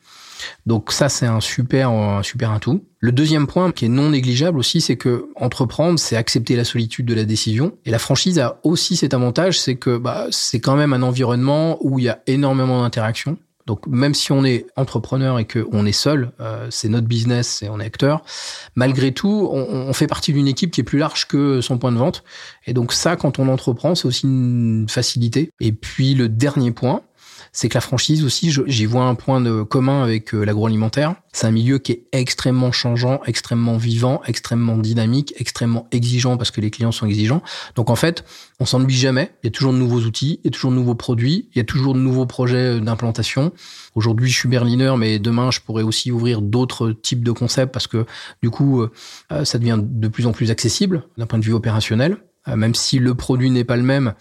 Donc 0.66 0.92
ça, 0.92 1.10
c'est 1.10 1.26
un 1.26 1.40
super, 1.40 1.90
un 1.90 2.22
super 2.22 2.52
atout. 2.52 2.84
Le 3.00 3.12
deuxième 3.12 3.48
point 3.48 3.72
qui 3.72 3.86
est 3.86 3.90
non 3.90 4.10
négligeable 4.10 4.60
aussi, 4.60 4.82
c'est 4.82 4.98
que 4.98 5.30
entreprendre, 5.36 5.98
c'est 5.98 6.18
accepter 6.18 6.56
la 6.56 6.66
solitude 6.66 7.06
de 7.06 7.14
la 7.14 7.24
décision. 7.24 7.78
Et 7.86 7.92
la 7.92 8.00
franchise 8.00 8.38
a 8.40 8.60
aussi 8.64 8.98
cet 8.98 9.14
avantage, 9.14 9.60
c'est 9.60 9.76
que 9.76 9.98
bah, 9.98 10.28
c'est 10.32 10.60
quand 10.60 10.76
même 10.76 10.94
un 10.94 11.02
environnement 11.04 11.78
où 11.82 12.00
il 12.00 12.06
y 12.06 12.10
a 12.10 12.20
énormément 12.28 12.82
d'interactions. 12.82 13.38
Donc 13.66 13.88
même 13.88 14.14
si 14.14 14.32
on 14.32 14.46
est 14.46 14.68
entrepreneur 14.76 15.40
et 15.40 15.46
qu'on 15.46 15.86
est 15.86 15.92
seul, 15.92 16.32
euh, 16.40 16.68
c'est 16.70 16.90
notre 16.90 17.08
business 17.08 17.64
et 17.64 17.70
on 17.70 17.80
est 17.80 17.86
acteur, 17.86 18.24
malgré 18.76 19.12
tout, 19.12 19.50
on, 19.52 19.60
on 19.60 19.94
fait 19.94 20.08
partie 20.08 20.34
d'une 20.34 20.48
équipe 20.48 20.72
qui 20.72 20.82
est 20.82 20.86
plus 20.86 21.00
large 21.00 21.28
que 21.28 21.62
son 21.62 21.78
point 21.78 21.92
de 21.92 21.98
vente. 21.98 22.24
Et 22.68 22.74
donc 22.74 22.94
ça, 22.94 23.16
quand 23.16 23.40
on 23.40 23.48
entreprend, 23.48 23.96
c'est 23.96 24.08
aussi 24.08 24.26
une 24.28 24.88
facilité. 24.90 25.52
Et 25.60 25.72
puis 25.72 26.14
le 26.14 26.30
dernier 26.30 26.72
point, 26.72 27.02
c'est 27.56 27.70
que 27.70 27.76
la 27.76 27.82
franchise 27.82 28.26
aussi, 28.26 28.54
j'y 28.68 28.86
vois 28.86 29.06
un 29.06 29.16
point 29.16 29.40
de 29.40 29.64
commun 29.64 30.04
avec 30.04 30.36
euh, 30.36 30.44
l'agroalimentaire. 30.44 31.16
C'est 31.32 31.48
un 31.48 31.52
milieu 31.52 31.78
qui 31.78 31.94
est 31.94 32.08
extrêmement 32.12 32.74
changeant, 32.74 33.22
extrêmement 33.26 33.78
vivant, 33.78 34.22
extrêmement 34.26 34.78
dynamique, 34.78 35.34
extrêmement 35.38 35.88
exigeant 35.94 36.36
parce 36.36 36.52
que 36.52 36.60
les 36.60 36.70
clients 36.70 36.92
sont 36.92 37.08
exigeants. 37.08 37.42
Donc 37.76 37.90
en 37.90 37.96
fait, 37.96 38.26
on 38.60 38.66
s'ennuie 38.66 38.94
jamais. 38.94 39.32
Il 39.42 39.48
y 39.48 39.50
a 39.50 39.52
toujours 39.52 39.72
de 39.72 39.78
nouveaux 39.78 40.02
outils, 40.02 40.42
il 40.44 40.48
y 40.48 40.50
a 40.50 40.52
toujours 40.52 40.72
de 40.72 40.76
nouveaux 40.76 40.96
produits, 40.96 41.48
il 41.54 41.58
y 41.58 41.62
a 41.62 41.64
toujours 41.64 41.94
de 41.94 42.00
nouveaux 42.00 42.26
projets 42.26 42.78
euh, 42.78 42.80
d'implantation. 42.82 43.54
Aujourd'hui, 43.96 44.30
je 44.30 44.38
suis 44.38 44.50
berliner, 44.50 44.94
mais 44.98 45.18
demain, 45.18 45.50
je 45.50 45.62
pourrais 45.62 45.84
aussi 45.84 46.12
ouvrir 46.12 46.42
d'autres 46.42 46.92
types 46.92 47.24
de 47.24 47.32
concepts 47.32 47.72
parce 47.74 47.88
que 47.88 48.06
du 48.44 48.50
coup, 48.50 48.82
euh, 48.82 49.46
ça 49.46 49.60
devient 49.60 49.80
de 49.82 50.08
plus 50.10 50.28
en 50.28 50.34
plus 50.34 50.52
accessible 50.52 51.04
d'un 51.18 51.26
point 51.26 51.40
de 51.40 51.46
vue 51.46 51.54
opérationnel 51.54 52.18
même 52.48 52.76
si 52.76 53.00
le 53.00 53.16
produit 53.16 53.50
n'est 53.50 53.64
pas 53.64 53.78
le 53.78 53.84
même, 53.84 54.14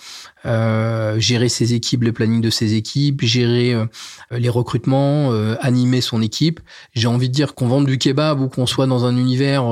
euh, 0.46 1.18
gérer 1.18 1.48
ses 1.48 1.74
équipes, 1.74 2.02
le 2.02 2.12
planning 2.12 2.40
de 2.40 2.50
ses 2.50 2.74
équipes, 2.74 3.22
gérer 3.22 3.72
euh, 3.72 3.87
les 4.30 4.48
recrutements, 4.48 5.33
euh, 5.33 5.57
animer 5.61 6.00
son 6.00 6.20
équipe. 6.20 6.61
J'ai 6.94 7.09
envie 7.09 7.28
de 7.28 7.35
dire 7.35 7.54
qu'on 7.54 7.68
vende 7.68 7.87
du 7.87 7.98
kebab 7.98 8.40
ou 8.40 8.48
qu'on 8.48 8.66
soit 8.66 8.87
dans 8.87 9.04
un 9.07 9.16
univers 9.16 9.64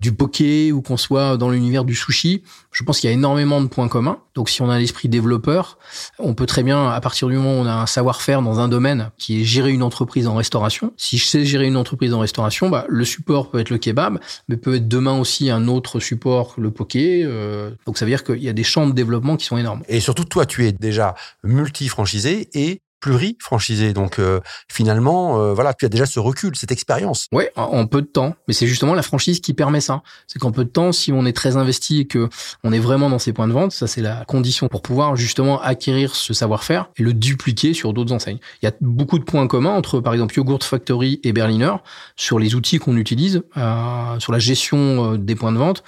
du 0.00 0.12
poké 0.12 0.72
ou 0.72 0.80
qu'on 0.80 0.96
soit 0.96 1.36
dans 1.36 1.50
l'univers 1.50 1.84
du 1.84 1.94
sushi. 1.94 2.42
Je 2.70 2.84
pense 2.84 3.00
qu'il 3.00 3.08
y 3.08 3.12
a 3.12 3.14
énormément 3.14 3.60
de 3.60 3.66
points 3.66 3.88
communs. 3.88 4.18
Donc 4.34 4.50
si 4.50 4.62
on 4.62 4.70
a 4.70 4.78
l'esprit 4.78 5.08
développeur, 5.08 5.78
on 6.18 6.34
peut 6.34 6.46
très 6.46 6.62
bien, 6.62 6.88
à 6.88 7.00
partir 7.00 7.28
du 7.28 7.36
moment 7.36 7.58
où 7.58 7.62
on 7.62 7.66
a 7.66 7.72
un 7.72 7.86
savoir-faire 7.86 8.42
dans 8.42 8.60
un 8.60 8.68
domaine 8.68 9.10
qui 9.16 9.40
est 9.40 9.44
gérer 9.44 9.72
une 9.72 9.82
entreprise 9.82 10.26
en 10.26 10.34
restauration, 10.34 10.92
si 10.96 11.16
je 11.18 11.26
sais 11.26 11.44
gérer 11.44 11.66
une 11.66 11.76
entreprise 11.76 12.12
en 12.12 12.20
restauration, 12.20 12.68
bah, 12.68 12.84
le 12.88 13.04
support 13.04 13.50
peut 13.50 13.58
être 13.60 13.70
le 13.70 13.78
kebab, 13.78 14.18
mais 14.48 14.56
peut 14.56 14.74
être 14.74 14.88
demain 14.88 15.18
aussi 15.18 15.50
un 15.50 15.68
autre 15.68 16.00
support, 16.00 16.54
le 16.58 16.70
poké. 16.70 17.24
donc 17.86 17.96
ça 17.96 18.04
veut 18.04 18.10
dire 18.10 18.24
qu'il 18.24 18.42
y 18.42 18.48
a 18.48 18.52
des 18.52 18.64
champs 18.64 18.86
de 18.86 18.92
développement 18.92 19.36
qui 19.36 19.46
sont 19.46 19.56
énormes 19.56 19.82
surtout, 20.06 20.24
toi, 20.24 20.46
tu 20.46 20.64
es 20.66 20.72
déjà 20.72 21.16
multi-franchisé 21.42 22.48
et 22.54 22.80
pluri-franchisé. 23.00 23.92
Donc 23.92 24.18
euh, 24.18 24.40
finalement, 24.68 25.40
euh, 25.40 25.52
voilà, 25.52 25.74
tu 25.74 25.84
as 25.84 25.88
déjà 25.88 26.06
ce 26.06 26.20
recul, 26.20 26.56
cette 26.56 26.72
expérience. 26.72 27.26
Oui, 27.32 27.44
en, 27.56 27.86
peu 27.86 28.02
de 28.02 28.06
temps. 28.06 28.34
Mais 28.46 28.54
c'est 28.54 28.68
justement 28.68 28.94
la 28.94 29.02
franchise 29.02 29.40
qui 29.40 29.52
permet 29.52 29.80
ça. 29.80 30.02
C'est 30.28 30.38
qu'en 30.38 30.52
peu 30.52 30.64
de 30.64 30.70
temps, 30.70 30.92
si 30.92 31.12
on 31.12 31.26
est 31.26 31.32
très 31.32 31.56
investi 31.56 32.00
et 32.00 32.06
que 32.06 32.28
on 32.64 32.72
est 32.72 32.78
vraiment 32.78 33.10
dans 33.10 33.18
ces 33.18 33.32
points 33.32 33.48
de 33.48 33.52
vente, 33.52 33.72
ça 33.72 33.86
c'est 33.86 34.00
la 34.00 34.24
condition 34.24 34.68
pour 34.68 34.82
pouvoir 34.82 35.16
justement 35.16 35.60
acquérir 35.60 36.14
ce 36.14 36.34
savoir-faire 36.34 36.88
et 36.96 37.02
le 37.02 37.12
dupliquer 37.12 37.74
sur 37.74 37.92
d'autres 37.92 38.12
enseignes. 38.12 38.38
Il 38.62 38.66
y 38.66 38.68
a 38.68 38.72
beaucoup 38.80 39.18
de 39.18 39.24
points 39.24 39.46
communs 39.48 39.74
entre 39.74 40.00
par 40.00 40.12
exemple 40.12 40.36
Yogurt 40.36 40.62
Factory 40.62 41.20
et 41.24 41.32
Berliner 41.32 41.74
sur 42.16 42.38
les 42.38 42.54
outils 42.54 42.78
qu'on 42.78 42.96
utilise, 42.96 43.42
euh, 43.56 44.18
sur 44.20 44.32
la 44.32 44.38
gestion 44.38 45.16
des 45.16 45.34
points 45.34 45.52
de 45.52 45.58
vente 45.58 45.82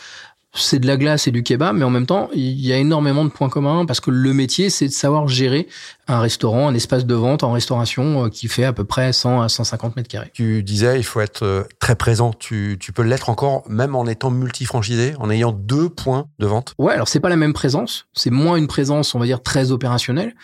c'est 0.60 0.78
de 0.78 0.86
la 0.86 0.96
glace 0.96 1.26
et 1.26 1.30
du 1.30 1.42
kebab, 1.42 1.76
mais 1.76 1.84
en 1.84 1.90
même 1.90 2.06
temps, 2.06 2.28
il 2.34 2.60
y 2.60 2.72
a 2.72 2.76
énormément 2.76 3.24
de 3.24 3.30
points 3.30 3.48
communs 3.48 3.86
parce 3.86 4.00
que 4.00 4.10
le 4.10 4.32
métier, 4.32 4.70
c'est 4.70 4.86
de 4.86 4.92
savoir 4.92 5.28
gérer 5.28 5.68
un 6.06 6.20
restaurant, 6.20 6.68
un 6.68 6.74
espace 6.74 7.04
de 7.04 7.14
vente 7.14 7.42
en 7.42 7.52
restauration 7.52 8.24
euh, 8.24 8.28
qui 8.28 8.48
fait 8.48 8.64
à 8.64 8.72
peu 8.72 8.84
près 8.84 9.12
100 9.12 9.42
à 9.42 9.48
150 9.48 9.96
mètres 9.96 10.08
carrés. 10.08 10.30
Tu 10.32 10.62
disais, 10.62 10.98
il 10.98 11.04
faut 11.04 11.20
être 11.20 11.42
euh, 11.42 11.64
très 11.80 11.96
présent. 11.96 12.32
Tu, 12.32 12.76
tu 12.80 12.92
peux 12.92 13.02
l'être 13.02 13.28
encore, 13.28 13.62
même 13.68 13.94
en 13.94 14.06
étant 14.06 14.30
multifranchisé, 14.30 15.14
en 15.18 15.30
ayant 15.30 15.52
deux 15.52 15.88
points 15.88 16.26
de 16.38 16.46
vente? 16.46 16.74
Ouais, 16.78 16.94
alors 16.94 17.08
c'est 17.08 17.20
pas 17.20 17.28
la 17.28 17.36
même 17.36 17.52
présence. 17.52 18.06
C'est 18.14 18.30
moins 18.30 18.56
une 18.56 18.68
présence, 18.68 19.14
on 19.14 19.18
va 19.18 19.26
dire, 19.26 19.42
très 19.42 19.70
opérationnelle, 19.70 20.34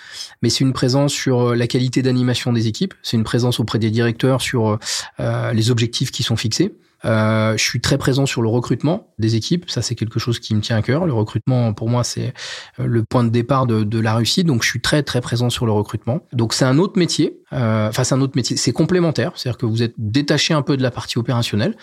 mais 0.42 0.50
c'est 0.50 0.60
une 0.60 0.72
présence 0.72 1.12
sur 1.12 1.50
euh, 1.50 1.54
la 1.54 1.66
qualité 1.66 2.02
d'animation 2.02 2.52
des 2.52 2.66
équipes. 2.66 2.94
C'est 3.02 3.16
une 3.16 3.24
présence 3.24 3.60
auprès 3.60 3.78
des 3.78 3.90
directeurs 3.90 4.42
sur 4.42 4.78
euh, 5.20 5.52
les 5.52 5.70
objectifs 5.70 6.10
qui 6.10 6.22
sont 6.22 6.36
fixés. 6.36 6.74
Euh, 7.04 7.56
je 7.56 7.62
suis 7.62 7.80
très 7.80 7.98
présent 7.98 8.26
sur 8.26 8.42
le 8.42 8.48
recrutement 8.48 9.08
des 9.18 9.36
équipes. 9.36 9.68
Ça, 9.70 9.82
c'est 9.82 9.94
quelque 9.94 10.18
chose 10.18 10.38
qui 10.38 10.54
me 10.54 10.60
tient 10.60 10.76
à 10.76 10.82
cœur. 10.82 11.06
Le 11.06 11.12
recrutement, 11.12 11.72
pour 11.72 11.88
moi, 11.88 12.04
c'est 12.04 12.32
euh, 12.80 12.86
le 12.86 13.02
point 13.04 13.24
de 13.24 13.28
départ 13.28 13.66
de, 13.66 13.84
de, 13.84 14.00
la 14.00 14.14
réussite. 14.14 14.46
Donc, 14.46 14.62
je 14.62 14.68
suis 14.68 14.80
très, 14.80 15.02
très 15.02 15.20
présent 15.20 15.50
sur 15.50 15.66
le 15.66 15.72
recrutement. 15.72 16.20
Donc, 16.32 16.54
c'est 16.54 16.64
un 16.64 16.78
autre 16.78 16.98
métier 16.98 17.40
Enfin, 17.56 18.02
c'est 18.02 18.16
un 18.16 18.20
autre 18.20 18.32
métier. 18.34 18.56
C'est 18.56 18.72
complémentaire, 18.72 19.30
c'est-à-dire 19.36 19.58
que 19.58 19.66
vous 19.66 19.84
êtes 19.84 19.94
détaché 19.96 20.54
un 20.54 20.62
peu 20.62 20.76
de 20.76 20.82
la 20.82 20.90
partie 20.90 21.18
opérationnelle. 21.18 21.76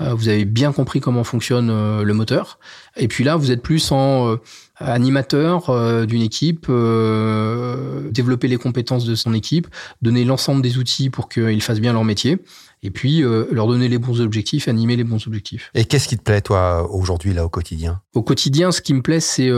vous 0.00 0.30
avez 0.30 0.46
bien 0.46 0.72
compris 0.72 1.00
comment 1.00 1.22
fonctionne 1.22 1.68
le 2.02 2.14
moteur. 2.14 2.58
Et 2.96 3.08
puis 3.08 3.24
là, 3.24 3.36
vous 3.36 3.50
êtes 3.50 3.60
plus 3.60 3.92
en 3.92 4.38
animateur 4.80 5.70
euh, 5.70 6.06
d'une 6.06 6.22
équipe, 6.22 6.66
euh, 6.68 8.10
développer 8.10 8.48
les 8.48 8.56
compétences 8.56 9.04
de 9.04 9.14
son 9.14 9.34
équipe, 9.34 9.68
donner 10.02 10.24
l'ensemble 10.24 10.62
des 10.62 10.78
outils 10.78 11.10
pour 11.10 11.28
qu'ils 11.28 11.62
fassent 11.62 11.80
bien 11.80 11.92
leur 11.92 12.04
métier, 12.04 12.38
et 12.82 12.90
puis 12.90 13.24
euh, 13.24 13.46
leur 13.50 13.66
donner 13.66 13.88
les 13.88 13.98
bons 13.98 14.20
objectifs, 14.20 14.68
animer 14.68 14.96
les 14.96 15.04
bons 15.04 15.26
objectifs. 15.26 15.70
Et 15.74 15.84
qu'est-ce 15.84 16.06
qui 16.06 16.16
te 16.16 16.22
plaît, 16.22 16.40
toi, 16.40 16.88
aujourd'hui, 16.92 17.34
là, 17.34 17.44
au 17.44 17.48
quotidien? 17.48 18.00
Au 18.14 18.22
quotidien, 18.22 18.70
ce 18.70 18.80
qui 18.80 18.94
me 18.94 19.02
plaît, 19.02 19.20
c'est 19.20 19.50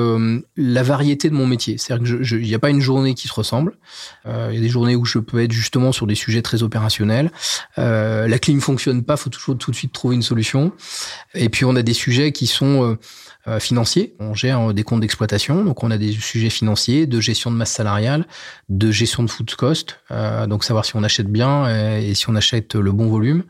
la 0.56 0.82
variété 0.82 1.28
de 1.28 1.34
mon 1.34 1.46
métier. 1.46 1.76
C'est-à-dire 1.76 2.20
qu'il 2.20 2.40
n'y 2.40 2.54
a 2.54 2.58
pas 2.58 2.70
une 2.70 2.80
journée 2.80 3.14
qui 3.14 3.28
se 3.28 3.34
ressemble. 3.34 3.76
Il 4.26 4.54
y 4.54 4.58
a 4.58 4.60
des 4.60 4.68
journées 4.68 4.96
où 4.96 5.04
je 5.04 5.18
peux 5.18 5.42
être 5.42 5.52
justement 5.52 5.92
sur 5.92 6.06
des 6.06 6.14
sujets 6.14 6.42
très 6.42 6.62
opérationnels. 6.62 7.30
la 7.76 8.38
clim 8.38 8.60
fonctionne 8.60 9.02
pas, 9.02 9.16
faut 9.16 9.30
toujours 9.30 9.56
tout 9.58 9.70
de 9.70 9.76
suite 9.76 9.92
trouver 9.92 10.16
une 10.16 10.22
solution. 10.22 10.72
Et 11.34 11.48
puis 11.48 11.64
on 11.64 11.76
a 11.76 11.82
des 11.82 11.94
sujets 11.94 12.32
qui 12.32 12.46
sont 12.46 12.84
euh, 12.84 12.98
financiers. 13.58 14.14
On 14.20 14.34
gère 14.34 14.60
euh, 14.60 14.72
des 14.72 14.82
comptes 14.82 15.00
d'exploitation, 15.00 15.64
donc 15.64 15.82
on 15.82 15.90
a 15.90 15.98
des 15.98 16.12
sujets 16.12 16.50
financiers, 16.50 17.06
de 17.06 17.20
gestion 17.20 17.50
de 17.50 17.56
masse 17.56 17.72
salariale, 17.72 18.26
de 18.68 18.90
gestion 18.90 19.22
de 19.22 19.30
food 19.30 19.54
cost, 19.54 19.98
euh, 20.10 20.46
donc 20.46 20.64
savoir 20.64 20.84
si 20.84 20.96
on 20.96 21.02
achète 21.02 21.28
bien 21.28 21.68
et, 21.98 22.14
si 22.14 22.28
on 22.28 22.36
achète 22.36 22.74
le 22.74 22.92
bon 22.92 23.08
volume, 23.08 23.44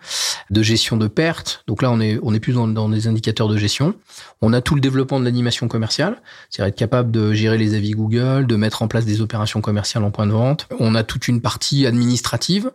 de 0.50 0.62
gestion 0.62 0.96
de 0.96 1.08
pertes. 1.08 1.64
Donc 1.66 1.82
là, 1.82 1.90
on 1.90 2.00
est 2.00 2.18
on 2.22 2.34
est 2.34 2.40
plus 2.40 2.52
dans, 2.52 2.68
dans 2.68 2.88
des 2.88 3.08
indicateurs 3.08 3.48
de 3.48 3.56
gestion. 3.56 3.94
On 4.42 4.52
a 4.52 4.60
tout 4.60 4.74
le 4.74 4.80
développement 4.80 5.20
de 5.20 5.24
l'animation 5.24 5.68
commerciale, 5.68 6.22
c'est-à-dire 6.50 6.70
être 6.70 6.78
capable 6.78 7.10
de 7.10 7.32
gérer 7.32 7.58
les 7.58 7.74
avis 7.74 7.92
Google, 7.92 8.46
de 8.46 8.56
mettre 8.56 8.82
en 8.82 8.88
place 8.88 9.04
des 9.04 9.20
opérations 9.20 9.60
commerciales 9.60 10.04
en 10.04 10.10
point 10.10 10.26
de 10.26 10.32
vente. 10.32 10.68
On 10.78 10.94
a 10.94 11.02
toute 11.02 11.28
une 11.28 11.40
partie 11.40 11.86
administrative 11.86 12.70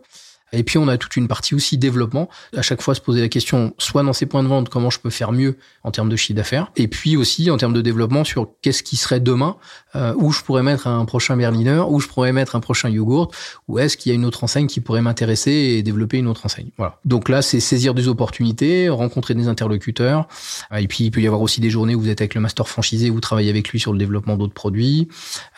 et 0.52 0.62
puis 0.62 0.78
on 0.78 0.88
a 0.88 0.96
toute 0.96 1.16
une 1.16 1.28
partie 1.28 1.54
aussi 1.54 1.78
développement. 1.78 2.28
À 2.56 2.62
chaque 2.62 2.82
fois 2.82 2.94
se 2.94 3.00
poser 3.00 3.20
la 3.20 3.28
question, 3.28 3.74
soit 3.78 4.02
dans 4.02 4.12
ces 4.12 4.26
points 4.26 4.42
de 4.42 4.48
vente, 4.48 4.68
comment 4.68 4.90
je 4.90 5.00
peux 5.00 5.10
faire 5.10 5.32
mieux 5.32 5.56
en 5.82 5.90
termes 5.90 6.08
de 6.08 6.16
chiffre 6.16 6.36
d'affaires, 6.36 6.70
et 6.76 6.88
puis 6.88 7.16
aussi 7.16 7.50
en 7.50 7.56
termes 7.56 7.72
de 7.72 7.80
développement 7.80 8.24
sur 8.24 8.50
qu'est-ce 8.62 8.82
qui 8.82 8.96
serait 8.96 9.20
demain, 9.20 9.56
euh, 9.96 10.14
où 10.16 10.32
je 10.32 10.42
pourrais 10.42 10.62
mettre 10.62 10.86
un 10.86 11.04
prochain 11.04 11.36
Berliner, 11.36 11.82
où 11.88 12.00
je 12.00 12.08
pourrais 12.08 12.32
mettre 12.32 12.54
un 12.54 12.60
prochain 12.60 12.88
yogourt, 12.88 13.30
ou 13.68 13.78
est-ce 13.78 13.96
qu'il 13.96 14.10
y 14.10 14.12
a 14.12 14.14
une 14.14 14.24
autre 14.24 14.44
enseigne 14.44 14.66
qui 14.66 14.80
pourrait 14.80 15.02
m'intéresser 15.02 15.50
et 15.50 15.82
développer 15.82 16.18
une 16.18 16.28
autre 16.28 16.44
enseigne. 16.44 16.68
Voilà. 16.76 16.98
Donc 17.04 17.28
là, 17.28 17.42
c'est 17.42 17.60
saisir 17.60 17.94
des 17.94 18.08
opportunités, 18.08 18.88
rencontrer 18.88 19.34
des 19.34 19.48
interlocuteurs, 19.48 20.28
euh, 20.72 20.76
et 20.76 20.86
puis 20.86 21.04
il 21.04 21.10
peut 21.10 21.20
y 21.20 21.26
avoir 21.26 21.42
aussi 21.42 21.60
des 21.60 21.70
journées 21.70 21.94
où 21.94 22.00
vous 22.00 22.08
êtes 22.08 22.20
avec 22.20 22.34
le 22.34 22.40
master 22.40 22.68
franchisé, 22.68 23.10
vous 23.10 23.20
travaillez 23.20 23.50
avec 23.50 23.68
lui 23.70 23.80
sur 23.80 23.92
le 23.92 23.98
développement 23.98 24.36
d'autres 24.36 24.54
produits, 24.54 25.08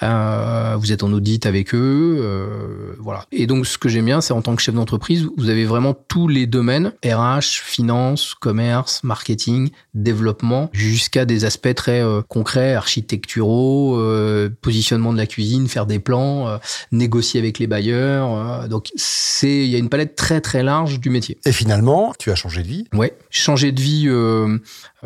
euh, 0.03 0.77
vous 0.79 0.93
êtes 0.93 1.03
en 1.03 1.13
audit 1.13 1.45
avec 1.47 1.75
eux, 1.75 2.19
euh, 2.21 2.95
voilà. 3.01 3.25
Et 3.33 3.47
donc 3.47 3.67
ce 3.67 3.79
que 3.79 3.89
j'aime 3.89 4.07
bien, 4.07 4.21
c'est 4.21 4.33
en 4.33 4.43
tant 4.43 4.55
que 4.55 4.63
chef 4.63 4.75
d'entreprise, 4.75 5.27
vous 5.37 5.49
avez 5.49 5.65
vraiment 5.65 5.95
tous 5.95 6.29
les 6.29 6.47
domaines, 6.47 6.93
RH, 7.05 7.61
finance, 7.63 8.35
commerce, 8.35 9.03
marketing, 9.03 9.71
développement, 9.95 10.71
jusqu'à 10.73 11.25
des 11.25 11.45
aspects 11.45 11.75
très 11.75 12.03
euh, 12.03 12.23
concrets, 12.23 12.75
architecturaux, 12.75 13.97
euh, 14.29 14.49
positionnement 14.61 15.13
de 15.13 15.19
la 15.19 15.27
cuisine, 15.27 15.69
faire 15.69 15.87
des 15.87 15.99
plans, 15.99 16.49
euh, 16.49 16.59
négocier 16.93 17.41
avec 17.41 17.59
les 17.59 17.67
bailleurs. 17.67 18.69
donc 18.69 18.91
c'est, 18.97 19.65
il 19.65 19.71
y 19.71 19.75
a 19.75 19.79
une 19.79 19.89
palette 19.89 20.17
très 20.17 20.41
très 20.41 20.63
large 20.63 21.01
du 21.01 21.11
métier. 21.11 21.39
Et 21.45 21.53
finalement, 21.53 22.13
tu 22.19 22.31
as 22.31 22.35
changé 22.35 22.63
de 22.63 22.69
vie? 22.69 22.85
Ouais, 22.93 23.17
changé 23.31 23.73
de 23.73 23.81
vie, 23.81 24.09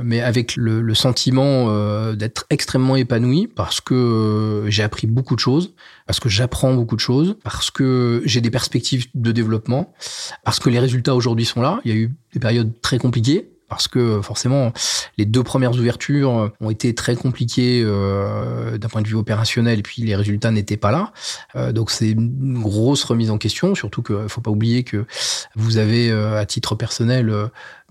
mais 0.02 0.20
avec 0.20 0.56
le, 0.56 0.80
le 0.80 0.94
sentiment 0.94 2.12
d'être 2.14 2.46
extrêmement 2.50 2.96
épanoui 2.96 3.46
parce 3.46 3.80
que 3.80 4.64
j'ai 4.68 4.82
appris 4.82 5.06
beaucoup 5.06 5.34
de 5.34 5.40
choses 5.40 5.72
parce 6.06 6.20
que 6.20 6.28
j'apprends 6.28 6.74
beaucoup 6.74 6.96
de 6.96 7.00
choses, 7.00 7.36
parce 7.42 7.70
que 7.70 8.22
j'ai 8.24 8.40
des 8.40 8.50
perspectives 8.50 9.06
de 9.14 9.32
développement, 9.32 9.92
parce 10.44 10.58
que 10.58 10.68
les 10.68 10.78
résultats 10.78 11.14
aujourd'hui 11.14 11.44
sont 11.44 11.62
là. 11.62 11.80
Il 11.84 11.90
y 11.90 11.94
a 11.94 11.96
eu 11.96 12.10
des 12.32 12.40
périodes 12.40 12.72
très 12.80 12.98
compliquées, 12.98 13.51
parce 13.72 13.88
que 13.88 14.20
forcément 14.20 14.70
les 15.16 15.24
deux 15.24 15.42
premières 15.42 15.72
ouvertures 15.72 16.50
ont 16.60 16.68
été 16.68 16.94
très 16.94 17.16
compliquées 17.16 17.82
euh, 17.82 18.76
d'un 18.76 18.88
point 18.88 19.00
de 19.00 19.08
vue 19.08 19.14
opérationnel 19.14 19.78
et 19.78 19.82
puis 19.82 20.02
les 20.02 20.14
résultats 20.14 20.50
n'étaient 20.50 20.76
pas 20.76 20.90
là. 20.90 21.10
Euh, 21.56 21.72
donc 21.72 21.90
c'est 21.90 22.10
une 22.10 22.60
grosse 22.60 23.02
remise 23.04 23.30
en 23.30 23.38
question, 23.38 23.74
surtout 23.74 24.02
qu'il 24.02 24.28
faut 24.28 24.42
pas 24.42 24.50
oublier 24.50 24.84
que 24.84 25.06
vous 25.56 25.78
avez 25.78 26.10
euh, 26.10 26.38
à 26.38 26.44
titre 26.44 26.74
personnel 26.74 27.32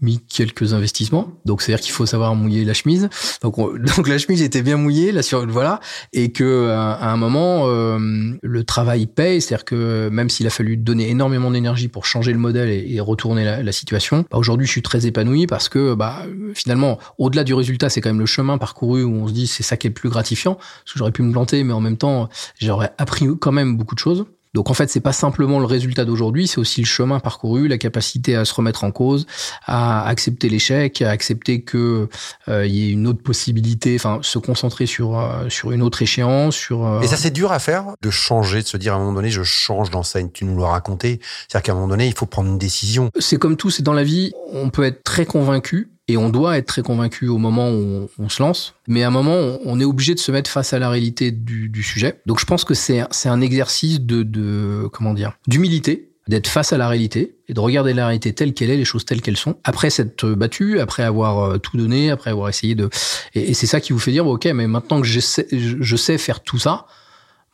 mis 0.01 0.19
quelques 0.19 0.73
investissements. 0.73 1.29
Donc 1.45 1.61
c'est-à-dire 1.61 1.83
qu'il 1.83 1.93
faut 1.93 2.05
savoir 2.05 2.35
mouiller 2.35 2.65
la 2.65 2.73
chemise. 2.73 3.09
Donc, 3.41 3.55
donc 3.95 4.07
la 4.07 4.17
chemise 4.17 4.41
était 4.41 4.61
bien 4.61 4.77
mouillée, 4.77 5.11
là 5.11 5.21
sur 5.21 5.45
voilà, 5.47 5.79
et 6.13 6.31
que 6.31 6.69
à, 6.69 7.11
un 7.11 7.17
moment 7.17 7.63
euh, 7.65 7.99
le 8.41 8.63
travail 8.63 9.07
paye. 9.07 9.41
C'est-à-dire 9.41 9.65
que 9.65 10.09
même 10.09 10.29
s'il 10.29 10.47
a 10.47 10.49
fallu 10.49 10.77
donner 10.77 11.09
énormément 11.09 11.51
d'énergie 11.51 11.87
pour 11.87 12.05
changer 12.05 12.33
le 12.33 12.39
modèle 12.39 12.69
et, 12.69 12.99
retourner 13.01 13.43
la, 13.43 13.63
la 13.63 13.71
situation, 13.71 14.25
bah, 14.29 14.37
aujourd'hui 14.37 14.67
je 14.67 14.71
suis 14.71 14.83
très 14.83 15.07
épanoui 15.07 15.47
parce 15.47 15.69
que 15.69 15.95
bah 15.95 16.23
finalement 16.53 16.99
au-delà 17.17 17.43
du 17.43 17.53
résultat, 17.53 17.89
c'est 17.89 18.01
quand 18.01 18.09
même 18.09 18.19
le 18.19 18.25
chemin 18.25 18.57
parcouru 18.57 19.03
où 19.03 19.13
on 19.13 19.27
se 19.27 19.33
dit 19.33 19.47
c'est 19.47 19.63
ça 19.63 19.77
qui 19.77 19.87
est 19.87 19.89
le 19.89 19.93
plus 19.93 20.09
gratifiant. 20.09 20.55
Parce 20.55 20.93
que 20.93 20.99
j'aurais 20.99 21.11
pu 21.11 21.23
me 21.23 21.31
planter, 21.31 21.63
mais 21.63 21.73
en 21.73 21.81
même 21.81 21.97
temps 21.97 22.29
j'aurais 22.59 22.91
appris 22.97 23.27
quand 23.39 23.51
même 23.51 23.77
beaucoup 23.77 23.95
de 23.95 23.99
choses. 23.99 24.25
Donc 24.53 24.69
en 24.69 24.73
fait, 24.73 24.89
c'est 24.89 24.99
pas 24.99 25.13
simplement 25.13 25.59
le 25.59 25.65
résultat 25.65 26.03
d'aujourd'hui, 26.03 26.47
c'est 26.47 26.59
aussi 26.59 26.81
le 26.81 26.85
chemin 26.85 27.19
parcouru, 27.19 27.67
la 27.67 27.77
capacité 27.77 28.35
à 28.35 28.43
se 28.43 28.53
remettre 28.53 28.83
en 28.83 28.91
cause, 28.91 29.25
à 29.65 30.05
accepter 30.07 30.49
l'échec, 30.49 31.01
à 31.01 31.09
accepter 31.09 31.61
que 31.63 32.09
euh, 32.49 32.65
il 32.65 32.75
y 32.75 32.89
ait 32.89 32.91
une 32.91 33.07
autre 33.07 33.23
possibilité, 33.23 33.95
enfin 33.95 34.19
se 34.21 34.39
concentrer 34.39 34.85
sur 34.85 35.17
euh, 35.17 35.47
sur 35.49 35.71
une 35.71 35.81
autre 35.81 36.01
échéance, 36.01 36.55
sur. 36.55 36.85
Euh... 36.85 37.01
Et 37.01 37.07
ça 37.07 37.15
c'est 37.15 37.31
dur 37.31 37.51
à 37.51 37.59
faire 37.59 37.85
de 38.01 38.09
changer, 38.09 38.61
de 38.61 38.67
se 38.67 38.77
dire 38.77 38.93
à 38.93 38.97
un 38.97 38.99
moment 38.99 39.13
donné 39.13 39.29
je 39.29 39.43
change 39.43 39.89
d'enseigne. 39.89 40.29
Tu 40.33 40.43
nous 40.43 40.59
l'as 40.59 40.67
raconté, 40.67 41.21
c'est-à-dire 41.47 41.63
qu'à 41.63 41.71
un 41.71 41.75
moment 41.75 41.87
donné 41.87 42.07
il 42.07 42.13
faut 42.13 42.25
prendre 42.25 42.49
une 42.49 42.57
décision. 42.57 43.09
C'est 43.19 43.37
comme 43.37 43.55
tout, 43.55 43.69
c'est 43.69 43.83
dans 43.83 43.93
la 43.93 44.03
vie, 44.03 44.33
on 44.51 44.69
peut 44.69 44.83
être 44.83 45.03
très 45.03 45.25
convaincu 45.25 45.91
et 46.11 46.17
on 46.17 46.29
doit 46.29 46.57
être 46.57 46.67
très 46.67 46.81
convaincu 46.81 47.27
au 47.27 47.37
moment 47.37 47.71
où 47.71 48.09
on, 48.19 48.29
se 48.29 48.41
lance. 48.41 48.75
Mais 48.87 49.03
à 49.03 49.07
un 49.07 49.11
moment, 49.11 49.57
on 49.65 49.79
est 49.79 49.85
obligé 49.85 50.13
de 50.13 50.19
se 50.19 50.31
mettre 50.31 50.49
face 50.49 50.73
à 50.73 50.79
la 50.79 50.89
réalité 50.89 51.31
du, 51.31 51.83
sujet. 51.83 52.21
Donc 52.25 52.39
je 52.39 52.45
pense 52.45 52.63
que 52.63 52.73
c'est 52.73 53.01
un 53.25 53.41
exercice 53.41 54.01
de, 54.01 54.23
de 54.23 54.87
comment 54.91 55.13
dire 55.13 55.33
d'humilité 55.47 56.11
d'être 56.27 56.47
face 56.47 56.71
à 56.71 56.77
la 56.77 56.87
réalité 56.87 57.35
et 57.47 57.53
de 57.53 57.59
regarder 57.59 57.93
la 57.93 58.05
réalité 58.05 58.33
telle 58.33 58.53
qu'elle 58.53 58.69
est, 58.69 58.77
les 58.77 58.85
choses 58.85 59.05
telles 59.05 59.21
qu'elles 59.21 59.37
sont, 59.37 59.57
après 59.63 59.89
s'être 59.89 60.29
battu, 60.29 60.79
après 60.79 61.03
avoir 61.03 61.39
euh, 61.39 61.57
tout 61.57 61.77
donné, 61.77 62.11
après 62.11 62.29
avoir 62.29 62.47
essayé 62.47 62.75
de... 62.75 62.89
Et, 63.33 63.53
c'est 63.53 63.67
ça 63.67 63.81
qui 63.81 63.91
vous 63.91 63.99
fait 63.99 64.11
dire, 64.11 64.25
ok, 64.27 64.45
mais 64.53 64.67
maintenant 64.67 65.01
que 65.01 65.07
je 65.07 65.19
sais, 65.19 65.47
je 65.51 65.95
sais 65.95 66.17
faire 66.17 66.41
tout 66.41 66.59
ça, 66.59 66.85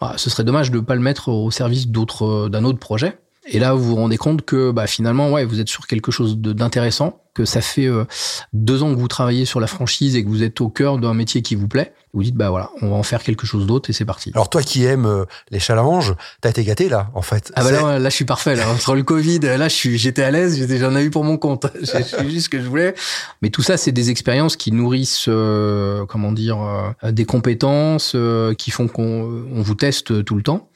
bah, 0.01 0.13
ce 0.17 0.29
serait 0.29 0.43
dommage 0.43 0.69
de 0.69 0.77
ne 0.77 0.81
pas 0.81 0.95
le 0.95 1.01
mettre 1.01 1.29
au 1.29 1.49
service 1.49 1.87
d'autres 1.87 2.49
d'un 2.49 2.65
autre 2.65 2.79
projet. 2.79 3.17
Et 3.49 3.59
là, 3.59 3.73
vous 3.73 3.83
vous 3.83 3.95
rendez 3.95 4.17
compte 4.17 4.43
que 4.43 4.71
bah, 4.71 4.87
finalement, 4.87 5.31
ouais, 5.31 5.45
vous 5.45 5.59
êtes 5.59 5.69
sur 5.69 5.87
quelque 5.87 6.11
chose 6.11 6.37
d'intéressant, 6.37 7.21
que 7.33 7.45
ça 7.45 7.61
fait 7.61 7.85
euh, 7.85 8.05
deux 8.51 8.83
ans 8.83 8.93
que 8.93 8.99
vous 8.99 9.07
travaillez 9.07 9.45
sur 9.45 9.59
la 9.59 9.67
franchise 9.67 10.15
et 10.15 10.23
que 10.23 10.29
vous 10.29 10.43
êtes 10.43 10.59
au 10.59 10.69
cœur 10.69 10.97
d'un 10.97 11.13
métier 11.13 11.41
qui 11.41 11.55
vous 11.55 11.67
plaît. 11.67 11.93
Vous 12.13 12.23
dites, 12.23 12.35
bah 12.35 12.49
voilà, 12.49 12.71
on 12.81 12.89
va 12.89 12.95
en 12.95 13.03
faire 13.03 13.21
quelque 13.21 13.45
chose 13.45 13.67
d'autre 13.67 13.91
et 13.91 13.93
c'est 13.93 14.05
parti. 14.05 14.31
Alors 14.33 14.49
toi 14.49 14.63
qui 14.63 14.85
aimes 14.85 15.05
euh, 15.05 15.25
les 15.51 15.59
challenges, 15.59 16.15
t'as 16.41 16.49
été 16.49 16.63
gâté 16.63 16.89
là, 16.89 17.11
en 17.13 17.21
fait. 17.21 17.51
Ah 17.55 17.63
bah 17.63 17.71
là, 17.71 17.99
là, 17.99 18.09
je 18.09 18.15
suis 18.15 18.25
parfait. 18.25 18.55
Là. 18.55 18.67
Entre 18.69 18.95
le 18.95 19.03
Covid, 19.03 19.39
là, 19.39 19.67
je 19.67 19.75
suis, 19.75 19.97
j'étais 19.99 20.23
à 20.23 20.31
l'aise, 20.31 20.67
j'en 20.79 20.95
ai 20.95 21.03
eu 21.03 21.11
pour 21.11 21.23
mon 21.23 21.37
compte. 21.37 21.67
J'ai 21.81 22.29
juste 22.29 22.45
ce 22.45 22.49
que 22.49 22.59
je 22.59 22.67
voulais. 22.67 22.95
Mais 23.41 23.49
tout 23.49 23.61
ça, 23.61 23.77
c'est 23.77 23.91
des 23.91 24.09
expériences 24.09 24.55
qui 24.55 24.71
nourrissent, 24.71 25.27
euh, 25.27 26.05
comment 26.07 26.31
dire, 26.31 26.57
des 27.03 27.25
compétences, 27.25 28.15
qui 28.57 28.71
font 28.71 28.87
qu'on 28.87 29.45
on 29.53 29.61
vous 29.61 29.75
teste 29.75 30.25
tout 30.25 30.35
le 30.35 30.43
temps. 30.43 30.69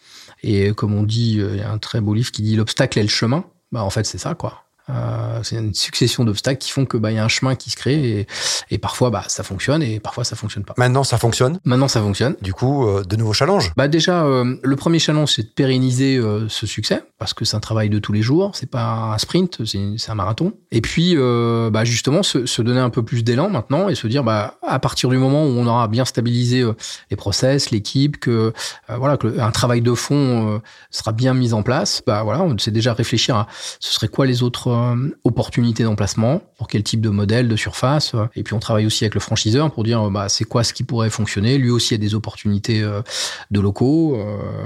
Et 0.43 0.73
comme 0.73 0.93
on 0.93 1.03
dit, 1.03 1.33
il 1.33 1.57
y 1.57 1.61
a 1.61 1.71
un 1.71 1.77
très 1.77 2.01
beau 2.01 2.13
livre 2.13 2.31
qui 2.31 2.41
dit 2.41 2.55
l'obstacle 2.55 2.99
est 2.99 3.03
le 3.03 3.09
chemin. 3.09 3.45
Bah 3.71 3.83
en 3.83 3.89
fait 3.89 4.05
c'est 4.05 4.17
ça 4.17 4.35
quoi. 4.35 4.63
Euh, 4.89 5.39
c'est 5.43 5.57
une 5.57 5.73
succession 5.73 6.23
d'obstacles 6.23 6.57
qui 6.57 6.71
font 6.71 6.85
que 6.85 6.97
bah 6.97 7.11
il 7.11 7.15
y 7.15 7.19
a 7.19 7.23
un 7.23 7.29
chemin 7.29 7.55
qui 7.55 7.69
se 7.69 7.75
crée 7.75 8.19
et, 8.19 8.27
et, 8.71 8.77
parfois 8.77 9.09
bah 9.09 9.23
ça 9.27 9.43
fonctionne 9.43 9.83
et 9.83 9.99
parfois 9.99 10.23
ça 10.23 10.35
fonctionne 10.35 10.63
pas. 10.63 10.73
Maintenant 10.77 11.03
ça 11.03 11.17
fonctionne. 11.17 11.59
Maintenant 11.65 11.87
ça 11.87 12.01
fonctionne. 12.01 12.35
Du 12.41 12.53
coup 12.53 12.87
euh, 12.87 13.03
de 13.03 13.15
nouveaux 13.15 13.33
challenges. 13.33 13.71
Bah 13.77 13.87
déjà 13.87 14.25
euh, 14.25 14.57
le 14.61 14.75
premier 14.75 14.99
challenge 14.99 15.33
c'est 15.33 15.43
de 15.43 15.49
pérenniser 15.49 16.17
euh, 16.17 16.47
ce 16.49 16.65
succès 16.65 17.03
parce 17.19 17.33
que 17.33 17.45
c'est 17.45 17.55
un 17.55 17.61
travail 17.61 17.89
de 17.89 17.99
tous 17.99 18.11
les 18.11 18.23
jours, 18.23 18.51
c'est 18.55 18.69
pas 18.69 19.13
un 19.13 19.17
sprint, 19.19 19.63
c'est 19.65 20.09
un 20.09 20.15
marathon. 20.15 20.53
Et 20.71 20.81
puis 20.81 21.15
bah 21.15 21.85
justement 21.85 22.23
se, 22.23 22.45
se, 22.45 22.61
donner 22.61 22.79
un 22.79 22.89
peu 22.89 23.03
plus 23.03 23.23
d'élan 23.23 23.49
maintenant 23.49 23.89
et 23.89 23.95
se 23.95 24.07
dire 24.07 24.23
bah 24.23 24.55
à 24.65 24.79
partir 24.79 25.09
du 25.09 25.17
moment 25.17 25.43
où 25.43 25.49
on 25.49 25.67
aura 25.67 25.87
bien 25.87 26.05
stabilisé 26.05 26.65
les 27.11 27.17
process, 27.17 27.69
l'équipe, 27.69 28.19
que 28.19 28.53
voilà 28.89 29.17
que 29.17 29.39
un 29.39 29.51
travail 29.51 29.81
de 29.81 29.93
fond 29.93 30.61
sera 30.89 31.11
bien 31.11 31.35
mis 31.35 31.53
en 31.53 31.61
place, 31.61 32.01
bah 32.07 32.23
voilà 32.23 32.41
on 32.41 32.57
sait 32.57 32.71
déjà 32.71 32.93
réfléchir 32.93 33.35
à 33.35 33.47
ce 33.79 33.93
serait 33.93 34.07
quoi 34.07 34.25
les 34.25 34.41
autres 34.41 34.70
euh, 34.71 35.17
opportunité 35.23 35.83
d'emplacement, 35.83 36.41
pour 36.57 36.67
quel 36.67 36.83
type 36.83 37.01
de 37.01 37.09
modèle, 37.09 37.47
de 37.47 37.55
surface. 37.55 38.15
Et 38.35 38.43
puis 38.43 38.53
on 38.53 38.59
travaille 38.59 38.85
aussi 38.85 39.03
avec 39.03 39.13
le 39.13 39.19
franchiseur 39.19 39.71
pour 39.71 39.83
dire 39.83 40.09
bah, 40.09 40.29
c'est 40.29 40.43
quoi 40.43 40.63
ce 40.63 40.73
qui 40.73 40.83
pourrait 40.83 41.09
fonctionner. 41.09 41.57
Lui 41.57 41.69
aussi 41.69 41.93
a 41.93 41.97
des 41.97 42.15
opportunités 42.15 42.81
de 42.81 43.59
locaux. 43.59 44.17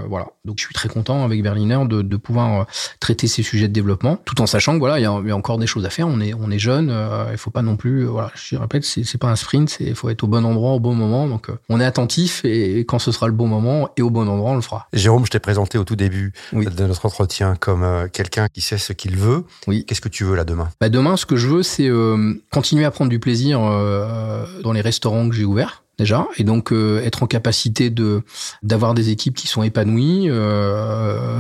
voilà. 0.10 0.28
Donc 0.46 0.58
je 0.60 0.66
suis 0.66 0.74
très 0.74 0.90
content 0.90 1.24
avec 1.24 1.42
Berliner 1.42 1.80
de, 1.88 2.02
de 2.02 2.18
pouvoir 2.18 2.68
traiter 3.00 3.28
ces 3.28 3.44
sujets 3.44 3.68
de 3.68 3.74
développement, 3.74 4.18
tout 4.26 4.42
en 4.42 4.46
sachant 4.46 4.74
que 4.74 4.80
voilà, 4.80 5.00
il 5.00 5.04
y, 5.04 5.06
a, 5.06 5.36
encore 5.36 5.58
des 5.58 5.68
choses 5.68 5.86
à 5.86 5.90
faire. 5.90 6.08
On 6.08 6.20
est, 6.22 6.34
on 6.34 6.52
est 6.52 6.60
jeune, 6.60 6.94
il 7.32 7.38
faut 7.38 7.52
pas 7.52 7.62
non 7.62 7.76
plus, 7.76 8.06
voilà, 8.06 8.32
je 8.36 8.56
répète, 8.56 8.86
c'est 8.86 9.18
pas 9.18 9.30
un 9.30 9.36
sprint, 9.36 9.78
il 9.80 9.96
faut 9.96 10.10
être 10.10 10.24
au 10.24 10.28
bon 10.28 10.46
endroit 10.46 10.74
au 10.74 10.80
bon 10.80 10.96
moment. 10.96 11.28
Donc 11.28 11.50
on 11.70 11.80
est 11.80 11.86
attentif 11.86 12.44
et, 12.46 12.86
quand 12.86 13.00
ce 13.00 13.12
sera 13.12 13.28
le 13.28 13.34
bon 13.34 13.48
moment 13.48 13.90
et 13.98 14.02
au 14.02 14.10
bon 14.10 14.28
endroit, 14.28 14.52
on 14.52 14.56
le 14.56 14.62
fera. 14.62 14.88
Jérôme, 14.94 15.26
je 15.26 15.32
t'ai 15.32 15.40
présenté 15.40 15.78
au 15.78 15.84
tout 15.84 15.96
début 15.96 16.34
de 16.54 16.86
notre 16.86 17.06
entretien 17.06 17.56
comme 17.56 18.10
quelqu'un 18.12 18.48
qui 18.48 18.62
sait 18.62 18.78
ce 18.78 18.94
qu'il 18.94 19.18
veut. 19.18 19.46
Oui. 19.68 19.86
Qu'est-ce 19.96 20.02
que 20.02 20.10
tu 20.10 20.26
veux 20.26 20.36
là 20.36 20.44
demain? 20.44 20.68
Bah 20.82 20.90
Demain, 20.90 21.16
ce 21.16 21.26
que 21.26 21.38
je 21.38 21.48
veux, 21.48 21.64
c'est 21.64 21.88
euh, 21.88 22.34
continuer 22.52 22.84
à 22.84 22.92
prendre 22.92 23.10
du 23.10 23.18
plaisir 23.18 23.62
euh, 23.64 24.46
dans 24.62 24.74
les 24.74 24.82
restaurants 24.82 25.30
que 25.30 25.34
j'ai 25.34 25.46
ouverts 25.46 25.86
déjà, 25.98 26.28
et 26.36 26.44
donc 26.44 26.74
euh, 26.74 27.02
être 27.06 27.24
en 27.24 27.28
capacité 27.28 27.90
de 27.90 28.22
d'avoir 28.62 28.94
des 28.94 29.10
équipes 29.12 29.38
qui 29.38 29.48
sont 29.48 29.64
épanouies, 29.64 30.30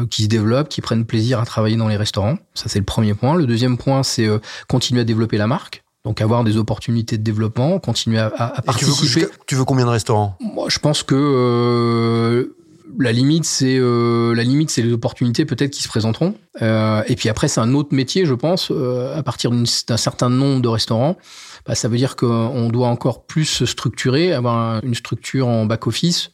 qui 0.09 0.23
se 0.23 0.27
développent, 0.29 0.69
qui 0.69 0.79
prennent 0.79 1.03
plaisir 1.03 1.41
à 1.41 1.45
travailler 1.45 1.75
dans 1.75 1.89
les 1.89 1.97
restaurants. 1.97 2.37
Ça, 2.53 2.69
c'est 2.69 2.79
le 2.79 2.85
premier 2.85 3.13
point. 3.13 3.35
Le 3.35 3.45
deuxième 3.45 3.77
point, 3.77 4.03
c'est 4.03 4.29
continuer 4.69 5.01
à 5.01 5.03
développer 5.03 5.37
la 5.37 5.47
marque. 5.47 5.83
Donc 6.05 6.21
avoir 6.21 6.45
des 6.45 6.55
opportunités 6.55 7.17
de 7.17 7.23
développement, 7.23 7.77
continuer 7.79 8.19
à, 8.19 8.27
à 8.37 8.61
participer. 8.61 9.19
Tu 9.21 9.25
veux, 9.25 9.31
tu 9.47 9.55
veux, 9.55 9.65
combien 9.65 9.83
de 9.83 9.89
restaurants? 9.89 10.37
Moi, 10.39 10.67
je 10.69 10.79
pense 10.79 11.03
que 11.03 12.54
la 12.99 13.11
limite, 13.11 13.45
c'est 13.45 13.77
euh, 13.77 14.33
la 14.35 14.43
limite, 14.43 14.69
c'est 14.69 14.81
les 14.81 14.93
opportunités 14.93 15.45
peut-être 15.45 15.71
qui 15.71 15.83
se 15.83 15.87
présenteront. 15.87 16.35
Euh, 16.61 17.03
et 17.07 17.15
puis 17.15 17.29
après, 17.29 17.47
c'est 17.47 17.59
un 17.59 17.73
autre 17.73 17.93
métier, 17.93 18.25
je 18.25 18.33
pense. 18.33 18.71
Euh, 18.71 19.17
à 19.17 19.23
partir 19.23 19.51
d'un 19.51 19.97
certain 19.97 20.29
nombre 20.29 20.61
de 20.61 20.67
restaurants, 20.67 21.17
bah, 21.65 21.75
ça 21.75 21.87
veut 21.87 21.97
dire 21.97 22.15
qu'on 22.15 22.69
doit 22.69 22.87
encore 22.87 23.25
plus 23.25 23.45
se 23.45 23.65
structurer, 23.65 24.33
avoir 24.33 24.83
une 24.83 24.95
structure 24.95 25.47
en 25.47 25.65
back 25.65 25.87
office. 25.87 26.31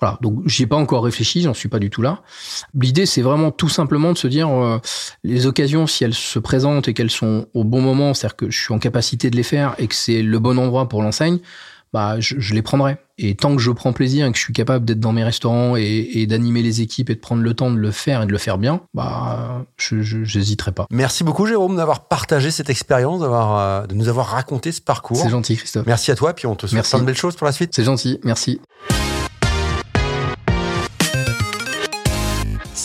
Voilà. 0.00 0.18
Donc, 0.20 0.46
j'y 0.46 0.64
ai 0.64 0.66
pas 0.66 0.76
encore 0.76 1.04
réfléchi, 1.04 1.42
j'en 1.42 1.54
suis 1.54 1.68
pas 1.68 1.78
du 1.78 1.90
tout 1.90 2.02
là. 2.02 2.22
L'idée, 2.74 3.06
c'est 3.06 3.22
vraiment 3.22 3.50
tout 3.50 3.68
simplement 3.68 4.12
de 4.12 4.18
se 4.18 4.28
dire 4.28 4.48
les 5.24 5.46
occasions, 5.46 5.86
si 5.86 6.04
elles 6.04 6.14
se 6.14 6.38
présentent 6.38 6.88
et 6.88 6.94
qu'elles 6.94 7.10
sont 7.10 7.46
au 7.54 7.64
bon 7.64 7.80
moment, 7.80 8.14
c'est-à-dire 8.14 8.36
que 8.36 8.50
je 8.50 8.60
suis 8.60 8.74
en 8.74 8.78
capacité 8.78 9.30
de 9.30 9.36
les 9.36 9.42
faire 9.42 9.74
et 9.78 9.86
que 9.86 9.94
c'est 9.94 10.22
le 10.22 10.38
bon 10.38 10.58
endroit 10.58 10.88
pour 10.88 11.02
l'enseigne 11.02 11.38
bah, 11.94 12.16
je, 12.18 12.52
les 12.52 12.60
prendrai. 12.60 12.96
Et 13.18 13.36
tant 13.36 13.54
que 13.54 13.62
je 13.62 13.70
prends 13.70 13.92
plaisir 13.92 14.26
et 14.26 14.32
que 14.32 14.36
je 14.36 14.42
suis 14.42 14.52
capable 14.52 14.84
d'être 14.84 14.98
dans 14.98 15.12
mes 15.12 15.22
restaurants 15.22 15.76
et, 15.76 16.26
d'animer 16.26 16.60
les 16.60 16.80
équipes 16.80 17.08
et 17.08 17.14
de 17.14 17.20
prendre 17.20 17.40
le 17.40 17.54
temps 17.54 17.70
de 17.70 17.76
le 17.76 17.92
faire 17.92 18.22
et 18.22 18.26
de 18.26 18.32
le 18.32 18.38
faire 18.38 18.58
bien, 18.58 18.80
bah, 18.94 19.64
je 19.76 19.94
n'hésiterai 20.36 20.72
pas. 20.72 20.86
Merci 20.90 21.22
beaucoup, 21.22 21.46
Jérôme, 21.46 21.76
d'avoir 21.76 22.08
partagé 22.08 22.50
cette 22.50 22.68
expérience, 22.68 23.20
d'avoir, 23.20 23.58
euh, 23.58 23.86
de 23.86 23.94
nous 23.94 24.08
avoir 24.08 24.26
raconté 24.26 24.72
ce 24.72 24.80
parcours. 24.80 25.18
C'est 25.18 25.30
gentil, 25.30 25.56
Christophe. 25.56 25.86
Merci 25.86 26.10
à 26.10 26.16
toi, 26.16 26.34
puis 26.34 26.48
on 26.48 26.56
te 26.56 26.66
souhaite 26.66 26.88
plein 26.88 26.98
de 26.98 27.04
belles 27.04 27.14
choses 27.14 27.36
pour 27.36 27.46
la 27.46 27.52
suite. 27.52 27.70
C'est 27.72 27.84
gentil, 27.84 28.18
merci. 28.24 28.60